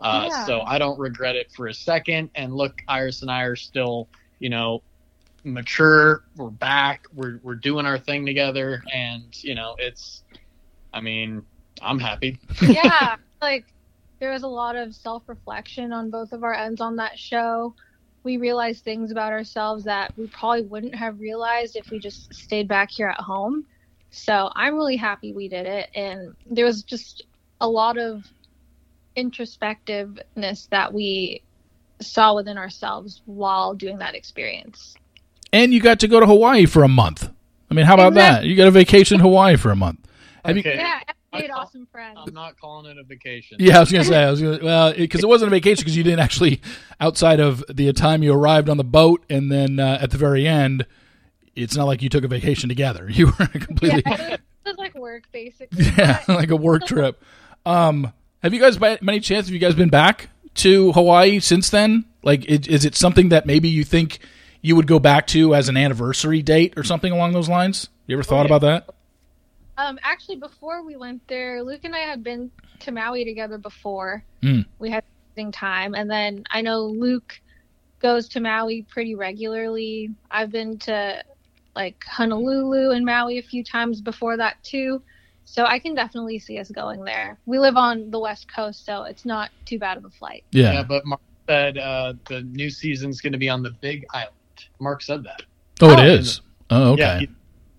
[0.00, 0.46] Uh, yeah.
[0.46, 2.30] So I don't regret it for a second.
[2.34, 4.82] And look, Iris and I are still, you know,
[5.44, 6.24] mature.
[6.36, 7.06] We're back.
[7.14, 10.22] We're we're doing our thing together, and you know, it's.
[10.92, 11.42] I mean,
[11.82, 12.38] I'm happy.
[12.62, 13.66] yeah, like
[14.18, 17.74] there was a lot of self reflection on both of our ends on that show.
[18.24, 22.68] We realized things about ourselves that we probably wouldn't have realized if we just stayed
[22.68, 23.64] back here at home.
[24.10, 25.88] So I'm really happy we did it.
[25.94, 27.24] And there was just
[27.60, 28.24] a lot of
[29.16, 31.42] introspectiveness that we
[32.00, 34.94] saw within ourselves while doing that experience.
[35.52, 37.28] And you got to go to Hawaii for a month.
[37.70, 38.48] I mean, how about exactly.
[38.48, 38.50] that?
[38.50, 40.00] You got a vacation in Hawaii for a month.
[40.44, 40.74] Have okay.
[40.74, 41.00] you, yeah,
[41.32, 42.18] made awesome friends.
[42.26, 43.58] I'm not calling it a vacation.
[43.60, 45.82] Yeah, I was gonna say, I was gonna, well, because it, it, wasn't a vacation
[45.82, 46.60] because you didn't actually,
[47.00, 50.46] outside of the time you arrived on the boat and then uh, at the very
[50.46, 50.86] end,
[51.54, 53.08] it's not like you took a vacation together.
[53.18, 54.02] You were completely.
[54.06, 55.84] Yeah, it was like work, basically.
[55.98, 57.22] Yeah, like a work trip.
[57.66, 61.68] Um, have you guys, by many chance, have you guys been back to Hawaii since
[61.70, 62.04] then?
[62.22, 64.20] Like, is it something that maybe you think
[64.60, 67.88] you would go back to as an anniversary date or something along those lines?
[68.06, 68.54] You ever thought okay.
[68.54, 68.94] about that?
[69.76, 72.50] Um, actually, before we went there, Luke and I had been
[72.80, 74.24] to Maui together before.
[74.42, 74.66] Mm.
[74.78, 75.04] We had
[75.34, 77.40] amazing time, and then I know Luke
[78.00, 80.10] goes to Maui pretty regularly.
[80.30, 81.22] I've been to
[81.76, 85.00] like Honolulu and Maui a few times before that too.
[85.44, 87.38] So I can definitely see us going there.
[87.46, 90.44] We live on the west coast, so it's not too bad of a flight.
[90.50, 94.04] Yeah, yeah but Mark said uh, the new season's going to be on the Big
[94.12, 94.34] Island.
[94.80, 95.42] Mark said that.
[95.80, 96.40] Oh, it oh, is.
[96.70, 97.20] oh, okay.
[97.20, 97.26] Yeah,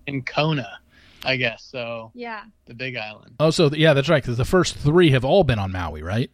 [0.06, 0.78] in Kona,
[1.24, 1.64] I guess.
[1.64, 3.34] So yeah, the Big Island.
[3.40, 4.22] Oh, so yeah, that's right.
[4.22, 6.30] Because the first three have all been on Maui, right?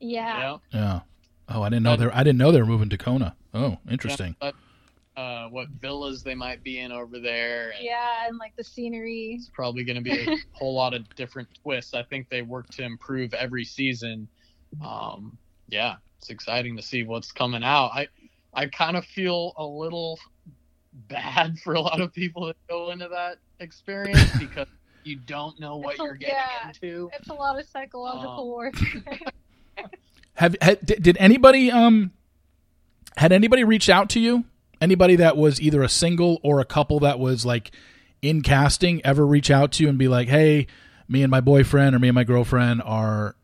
[0.00, 0.38] Yeah.
[0.38, 0.78] Yeah.
[0.78, 1.00] yeah.
[1.48, 2.06] Oh, I didn't know they.
[2.06, 3.36] I didn't know they were moving to Kona.
[3.52, 4.34] Oh, interesting.
[4.40, 4.52] Yeah,
[5.16, 7.70] uh, what villas they might be in over there.
[7.76, 9.36] And yeah, and like the scenery.
[9.38, 11.94] It's probably going to be a whole lot of different twists.
[11.94, 14.28] I think they work to improve every season.
[14.84, 15.38] Um,
[15.68, 17.90] yeah, it's exciting to see what's coming out.
[17.94, 18.08] I
[18.54, 20.18] I kind of feel a little
[21.08, 24.68] bad for a lot of people that go into that experience because
[25.04, 27.10] you don't know what you're getting yeah, into.
[27.18, 29.18] It's a lot of psychological um, warfare.
[30.34, 32.12] have, have did anybody um
[33.16, 34.44] had anybody reached out to you
[34.80, 37.70] anybody that was either a single or a couple that was like
[38.22, 40.66] in casting ever reach out to you and be like, "Hey,
[41.08, 43.36] me and my boyfriend or me and my girlfriend are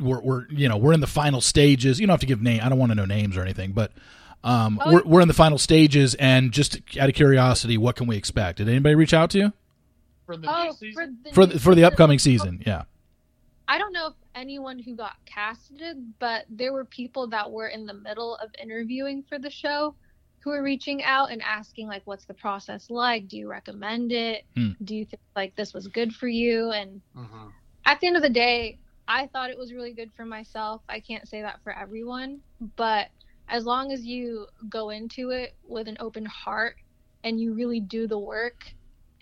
[0.00, 2.00] we're, we're you know we're in the final stages.
[2.00, 2.60] You don't have to give name.
[2.62, 3.92] I don't want to know names or anything, but
[4.44, 6.14] um, oh, we're we're in the final stages.
[6.14, 8.58] And just out of curiosity, what can we expect?
[8.58, 9.52] Did anybody reach out to you
[10.26, 12.62] for the oh, for the, for the, for the upcoming season?
[12.66, 12.84] Yeah.
[13.70, 17.84] I don't know if anyone who got casted, but there were people that were in
[17.84, 19.94] the middle of interviewing for the show
[20.40, 24.44] who were reaching out and asking like what's the process like do you recommend it
[24.56, 24.70] hmm.
[24.84, 27.48] do you think like this was good for you and uh-huh.
[27.84, 28.78] at the end of the day
[29.08, 32.38] i thought it was really good for myself i can't say that for everyone
[32.76, 33.08] but
[33.48, 36.76] as long as you go into it with an open heart
[37.24, 38.70] and you really do the work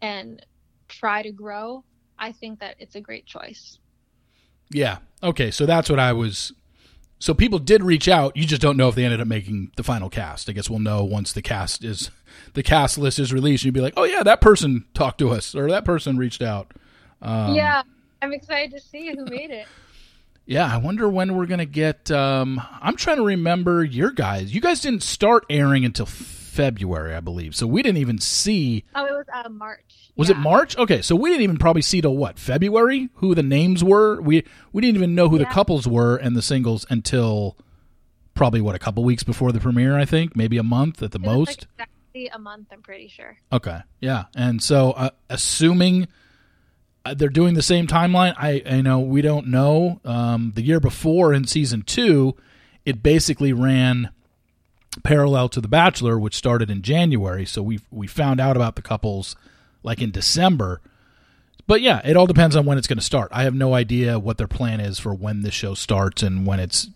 [0.03, 0.45] and
[0.89, 1.83] try to grow
[2.19, 3.79] i think that it's a great choice
[4.71, 6.53] yeah okay so that's what i was
[7.19, 8.37] so people did reach out.
[8.37, 10.51] You just don't know if they ended up making the final cast.
[10.51, 12.11] I guess we'll know once the cast is
[12.55, 13.65] the cast list is released.
[13.65, 16.73] You'd be like, oh yeah, that person talked to us or that person reached out.
[17.23, 17.83] Um, yeah,
[18.27, 19.69] I'm excited to see who made it.
[20.47, 22.11] Yeah, I wonder when we're gonna get.
[22.11, 24.53] Um, I'm trying to remember your guys.
[24.53, 27.55] You guys didn't start airing until February, I believe.
[27.55, 28.85] So we didn't even see.
[28.97, 30.11] Oh, it was uh, March.
[30.17, 30.37] Was yeah.
[30.37, 30.77] it March?
[30.77, 34.21] Okay, so we didn't even probably see till what February who the names were.
[34.21, 35.45] We we didn't even know who yeah.
[35.45, 37.57] the couples were and the singles until
[38.35, 39.97] probably what a couple weeks before the premiere.
[39.97, 41.69] I think maybe a month at the It most.
[41.79, 43.39] like, exactly a month, I'm pretty sure.
[43.53, 46.09] Okay, yeah, and so uh, assuming
[47.15, 50.01] they're doing the same timeline, I I know we don't know.
[50.05, 52.35] Um, the year before in season two,
[52.85, 54.11] it basically ran
[55.03, 57.45] parallel to The Bachelor, which started in January.
[57.45, 59.37] So we we found out about the couples
[59.83, 60.81] like in December.
[61.67, 63.29] But yeah, it all depends on when it's going to start.
[63.33, 66.61] I have no idea what their plan is for when this show starts and when
[66.61, 66.89] it's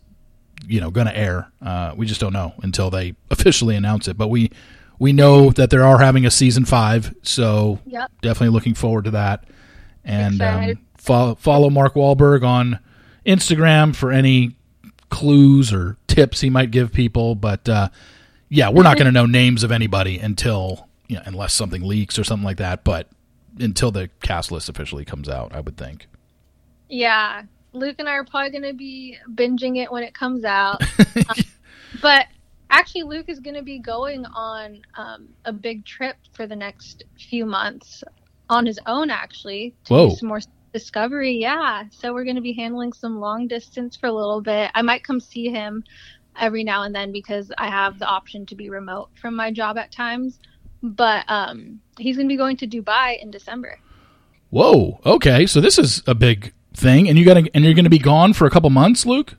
[0.67, 1.51] you know going to air.
[1.61, 4.17] Uh, we just don't know until they officially announce it.
[4.17, 4.51] But we
[4.99, 8.11] we know that they are having a season five, so Yep.
[8.23, 9.45] definitely looking forward to that.
[10.05, 12.79] And um, follow follow Mark Walberg on
[13.27, 14.57] Instagram for any
[15.11, 17.35] clues or tips he might give people.
[17.35, 17.89] But uh,
[18.49, 22.19] yeah, we're not going to know names of anybody until you know, unless something leaks
[22.19, 22.85] or something like that.
[22.85, 23.09] But
[23.59, 26.07] until the cast list officially comes out, I would think.
[26.89, 27.43] Yeah.
[27.73, 30.83] Luke and I are probably going to be binging it when it comes out.
[31.29, 31.45] Um,
[32.01, 32.27] but
[32.71, 37.03] actually, Luke is going to be going on um, a big trip for the next
[37.19, 38.05] few months
[38.51, 40.11] on his own, actually, to Whoa.
[40.11, 40.41] do some more
[40.73, 41.39] discovery.
[41.39, 41.85] Yeah.
[41.91, 44.71] So we're going to be handling some long distance for a little bit.
[44.75, 45.85] I might come see him
[46.39, 49.79] every now and then because I have the option to be remote from my job
[49.79, 50.39] at times.
[50.83, 53.79] But um, he's going to be going to Dubai in December.
[54.51, 55.01] Whoa.
[55.07, 57.91] Okay, so this is a big thing, and you got to and you're going to
[57.91, 59.37] be gone for a couple months, Luke.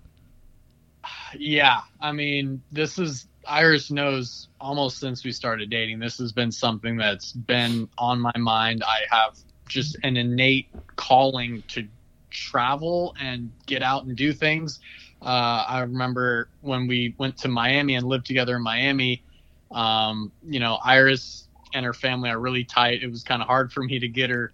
[1.38, 6.00] Yeah, I mean, this is Iris knows almost since we started dating.
[6.00, 8.84] This has been something that's been on my mind.
[8.84, 9.38] I have
[9.68, 11.88] just an innate calling to
[12.30, 14.80] travel and get out and do things.
[15.22, 19.24] Uh, I remember when we went to Miami and lived together in Miami.
[19.72, 23.04] Um, you know, Iris and her family are really tight.
[23.04, 24.54] It was kind of hard for me to get her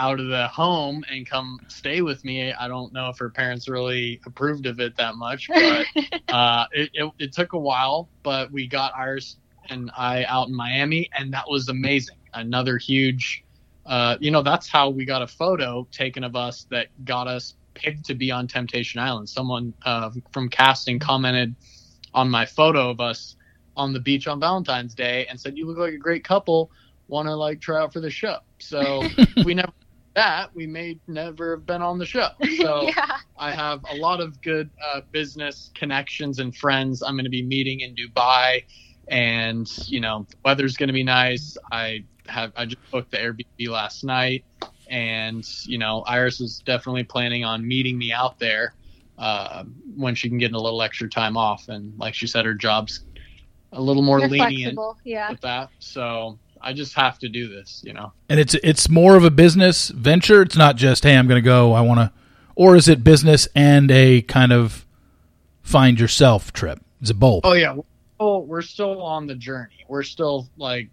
[0.00, 2.54] out of the home and come stay with me.
[2.54, 5.84] I don't know if her parents really approved of it that much, but
[6.28, 8.08] uh, it, it, it took a while.
[8.22, 9.36] But we got Iris
[9.68, 12.16] and I out in Miami, and that was amazing.
[12.32, 13.44] Another huge,
[13.84, 17.54] uh, you know, that's how we got a photo taken of us that got us
[17.74, 19.28] picked to be on Temptation Island.
[19.28, 21.54] Someone uh, from casting commented
[22.14, 23.36] on my photo of us
[23.76, 26.70] on the beach on Valentine's Day and said, "You look like a great couple.
[27.08, 29.02] Want to like try out for the show?" So
[29.44, 29.72] we never
[30.20, 32.28] that we may never have been on the show.
[32.60, 33.16] So yeah.
[33.38, 37.02] I have a lot of good uh, business connections and friends.
[37.02, 38.64] I'm going to be meeting in Dubai,
[39.08, 41.56] and you know, the weather's going to be nice.
[41.72, 44.44] I have I just booked the Airbnb last night,
[44.88, 48.74] and you know, Iris is definitely planning on meeting me out there
[49.16, 49.64] uh,
[49.96, 51.68] when she can get a little extra time off.
[51.68, 53.04] And like she said, her job's
[53.72, 54.78] a little more You're lenient.
[55.04, 55.30] Yeah.
[55.30, 55.70] with that.
[55.78, 58.12] So I just have to do this, you know.
[58.28, 60.42] And it's it's more of a business venture.
[60.42, 61.72] It's not just hey, I'm going to go.
[61.72, 62.12] I want to,
[62.54, 64.86] or is it business and a kind of
[65.62, 66.80] find yourself trip?
[67.00, 67.42] Is it both?
[67.44, 67.76] Oh yeah.
[68.18, 69.84] Oh, we're still on the journey.
[69.88, 70.90] We're still like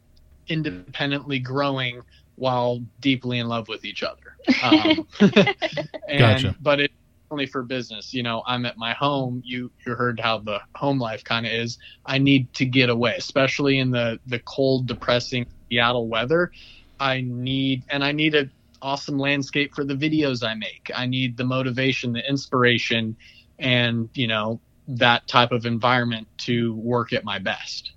[0.47, 2.01] independently growing
[2.35, 4.37] while deeply in love with each other.
[4.63, 6.55] Um, and, Gotcha.
[6.61, 6.93] But it's
[7.31, 8.13] only for business.
[8.13, 9.41] You know, I'm at my home.
[9.45, 11.77] You you heard how the home life kind of is.
[12.05, 16.51] I need to get away, especially in the the cold, depressing Seattle weather.
[16.99, 18.51] I need and I need an
[18.81, 20.91] awesome landscape for the videos I make.
[20.95, 23.15] I need the motivation, the inspiration,
[23.59, 27.91] and you know that type of environment to work at my best.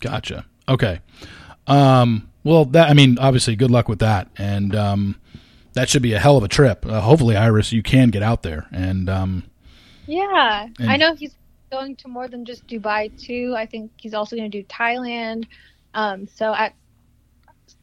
[0.00, 0.44] Gotcha.
[0.68, 1.00] Okay.
[1.66, 5.16] Um, well, that I mean, obviously, good luck with that, and um,
[5.72, 6.86] that should be a hell of a trip.
[6.86, 9.42] Uh, hopefully, Iris, you can get out there, and um,
[10.06, 10.68] Yeah.
[10.78, 11.34] And- I know he's
[11.72, 13.54] going to more than just Dubai too.
[13.56, 15.46] I think he's also going to do Thailand.
[15.94, 16.74] Um, so at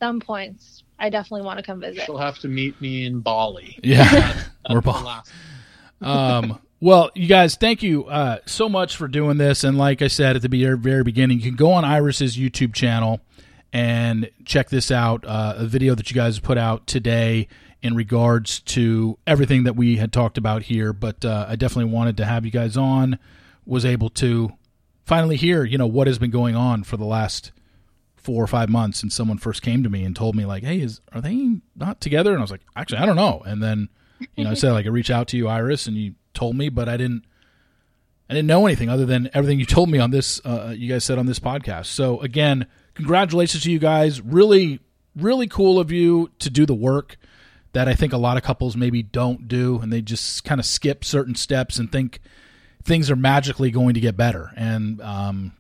[0.04, 2.04] some points, I definitely want to come visit.
[2.06, 3.80] She'll have to meet me in Bali.
[3.84, 5.04] yeah, That's Or Bali.
[5.06, 5.32] last-
[6.02, 9.64] um, well, you guys, thank you uh, so much for doing this.
[9.64, 12.74] And like I said at the be- very beginning, you can go on Iris's YouTube
[12.74, 13.22] channel
[13.72, 15.24] and check this out.
[15.26, 17.48] Uh, a video that you guys put out today
[17.82, 20.92] in regards to everything that we had talked about here.
[20.92, 23.18] But uh, I definitely wanted to have you guys on.
[23.66, 24.52] Was able to
[25.06, 27.54] finally hear, you know, what has been going on for the last
[28.24, 30.80] four or five months since someone first came to me and told me like, "Hey,
[30.82, 33.90] is are they not together?" And I was like, "Actually, I don't know." And then,
[34.36, 36.70] you know, I said like, I reached out to you, Iris, and you told me,
[36.70, 37.26] but I didn't,
[38.30, 40.42] I didn't know anything other than everything you told me on this.
[40.46, 41.88] Uh, you guys said on this podcast.
[41.88, 44.22] So again, congratulations to you guys.
[44.22, 44.80] Really,
[45.16, 47.18] really cool of you to do the work
[47.74, 50.66] that I think a lot of couples maybe don't do, and they just kind of
[50.66, 52.20] skip certain steps and think
[52.84, 54.52] things are magically going to get better.
[54.56, 55.54] And um,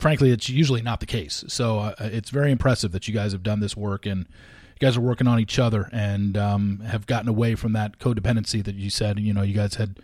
[0.00, 1.44] frankly, it's usually not the case.
[1.48, 4.96] So uh, it's very impressive that you guys have done this work and you guys
[4.96, 8.90] are working on each other and um, have gotten away from that codependency that you
[8.90, 9.20] said.
[9.20, 10.00] You know, you guys had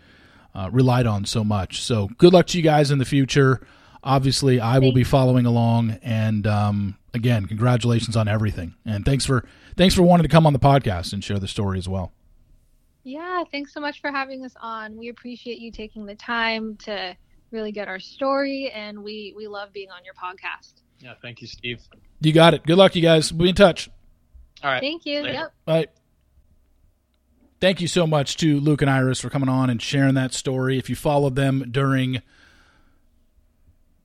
[0.53, 1.81] uh, relied on so much.
[1.81, 3.61] So good luck to you guys in the future.
[4.03, 9.43] Obviously, I will be following along, and um, again, congratulations on everything, and thanks for
[9.75, 12.13] thanks for wanting to come on the podcast and share the story as well.
[13.03, 14.95] Yeah, thanks so much for having us on.
[14.95, 17.17] We appreciate you taking the time to
[17.51, 20.81] really get our story, and we we love being on your podcast.
[20.99, 21.81] Yeah, thank you, Steve.
[22.21, 22.63] You got it.
[22.65, 23.31] Good luck, you guys.
[23.31, 23.89] We'll be in touch.
[24.63, 24.81] All right.
[24.81, 25.21] Thank you.
[25.21, 25.33] Later.
[25.33, 25.53] Yep.
[25.65, 25.87] Bye.
[27.59, 30.77] Thank you so much to Luke and Iris for coming on and sharing that story.
[30.77, 32.21] If you followed them during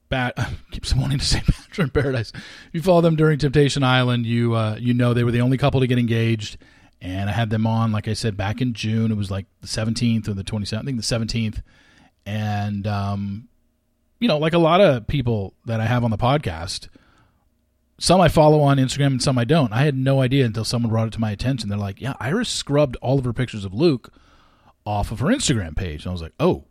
[0.08, 0.38] Bat,
[0.70, 2.32] keeps wanting to say Bachelor in Paradise.
[2.34, 5.58] If you follow them during Temptation Island, you uh, you know they were the only
[5.58, 6.58] couple to get engaged.
[7.00, 9.10] And I had them on, like I said, back in June.
[9.10, 10.78] It was like the 17th or the 27th.
[10.78, 11.60] I think the 17th.
[12.26, 13.48] And um,
[14.18, 16.88] you know, like a lot of people that I have on the podcast,
[17.98, 19.72] some I follow on Instagram and some I don't.
[19.72, 21.68] I had no idea until someone brought it to my attention.
[21.68, 24.12] They're like, "Yeah, Iris scrubbed all of her pictures of Luke
[24.84, 26.64] off of her Instagram page." And I was like, "Oh,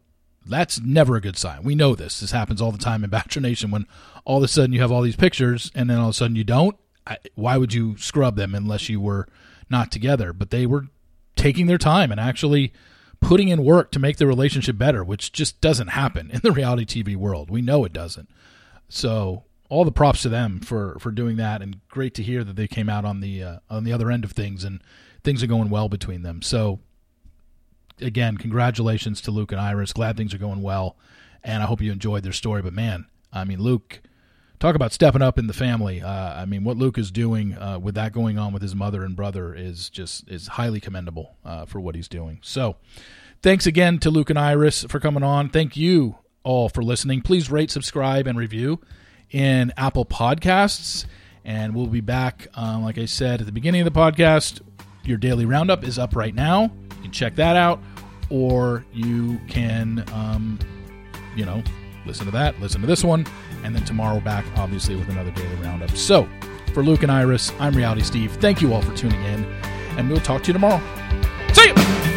[0.45, 1.63] that's never a good sign.
[1.63, 2.19] We know this.
[2.19, 3.85] This happens all the time in Bachelor Nation when
[4.25, 6.35] all of a sudden you have all these pictures and then all of a sudden
[6.35, 6.75] you don't.
[7.05, 9.27] I, why would you scrub them unless you were
[9.69, 10.33] not together?
[10.33, 10.87] But they were
[11.35, 12.73] taking their time and actually
[13.21, 17.03] putting in work to make the relationship better, which just doesn't happen in the reality
[17.03, 17.49] TV world.
[17.49, 18.29] We know it doesn't.
[18.89, 22.57] So all the props to them for for doing that, and great to hear that
[22.57, 24.81] they came out on the uh, on the other end of things and
[25.23, 26.41] things are going well between them.
[26.41, 26.79] So
[28.01, 29.93] again, congratulations to Luke and Iris.
[29.93, 30.97] Glad things are going well,
[31.43, 32.61] and I hope you enjoyed their story.
[32.61, 34.01] But man, I mean, Luke.
[34.61, 36.03] Talk about stepping up in the family.
[36.03, 39.03] Uh, I mean, what Luke is doing uh, with that going on with his mother
[39.03, 42.37] and brother is just is highly commendable uh, for what he's doing.
[42.43, 42.75] So,
[43.41, 45.49] thanks again to Luke and Iris for coming on.
[45.49, 47.23] Thank you all for listening.
[47.23, 48.79] Please rate, subscribe, and review
[49.31, 51.07] in Apple Podcasts.
[51.43, 54.61] And we'll be back, um, like I said at the beginning of the podcast.
[55.03, 56.65] Your daily roundup is up right now.
[56.97, 57.79] You can check that out,
[58.29, 60.59] or you can, um,
[61.35, 61.63] you know,
[62.05, 63.25] listen to that, listen to this one,
[63.63, 65.91] and then tomorrow back, obviously, with another daily roundup.
[65.91, 66.27] So,
[66.73, 68.31] for Luke and Iris, I'm Reality Steve.
[68.33, 69.43] Thank you all for tuning in,
[69.97, 70.81] and we'll talk to you tomorrow.
[71.53, 72.10] See you.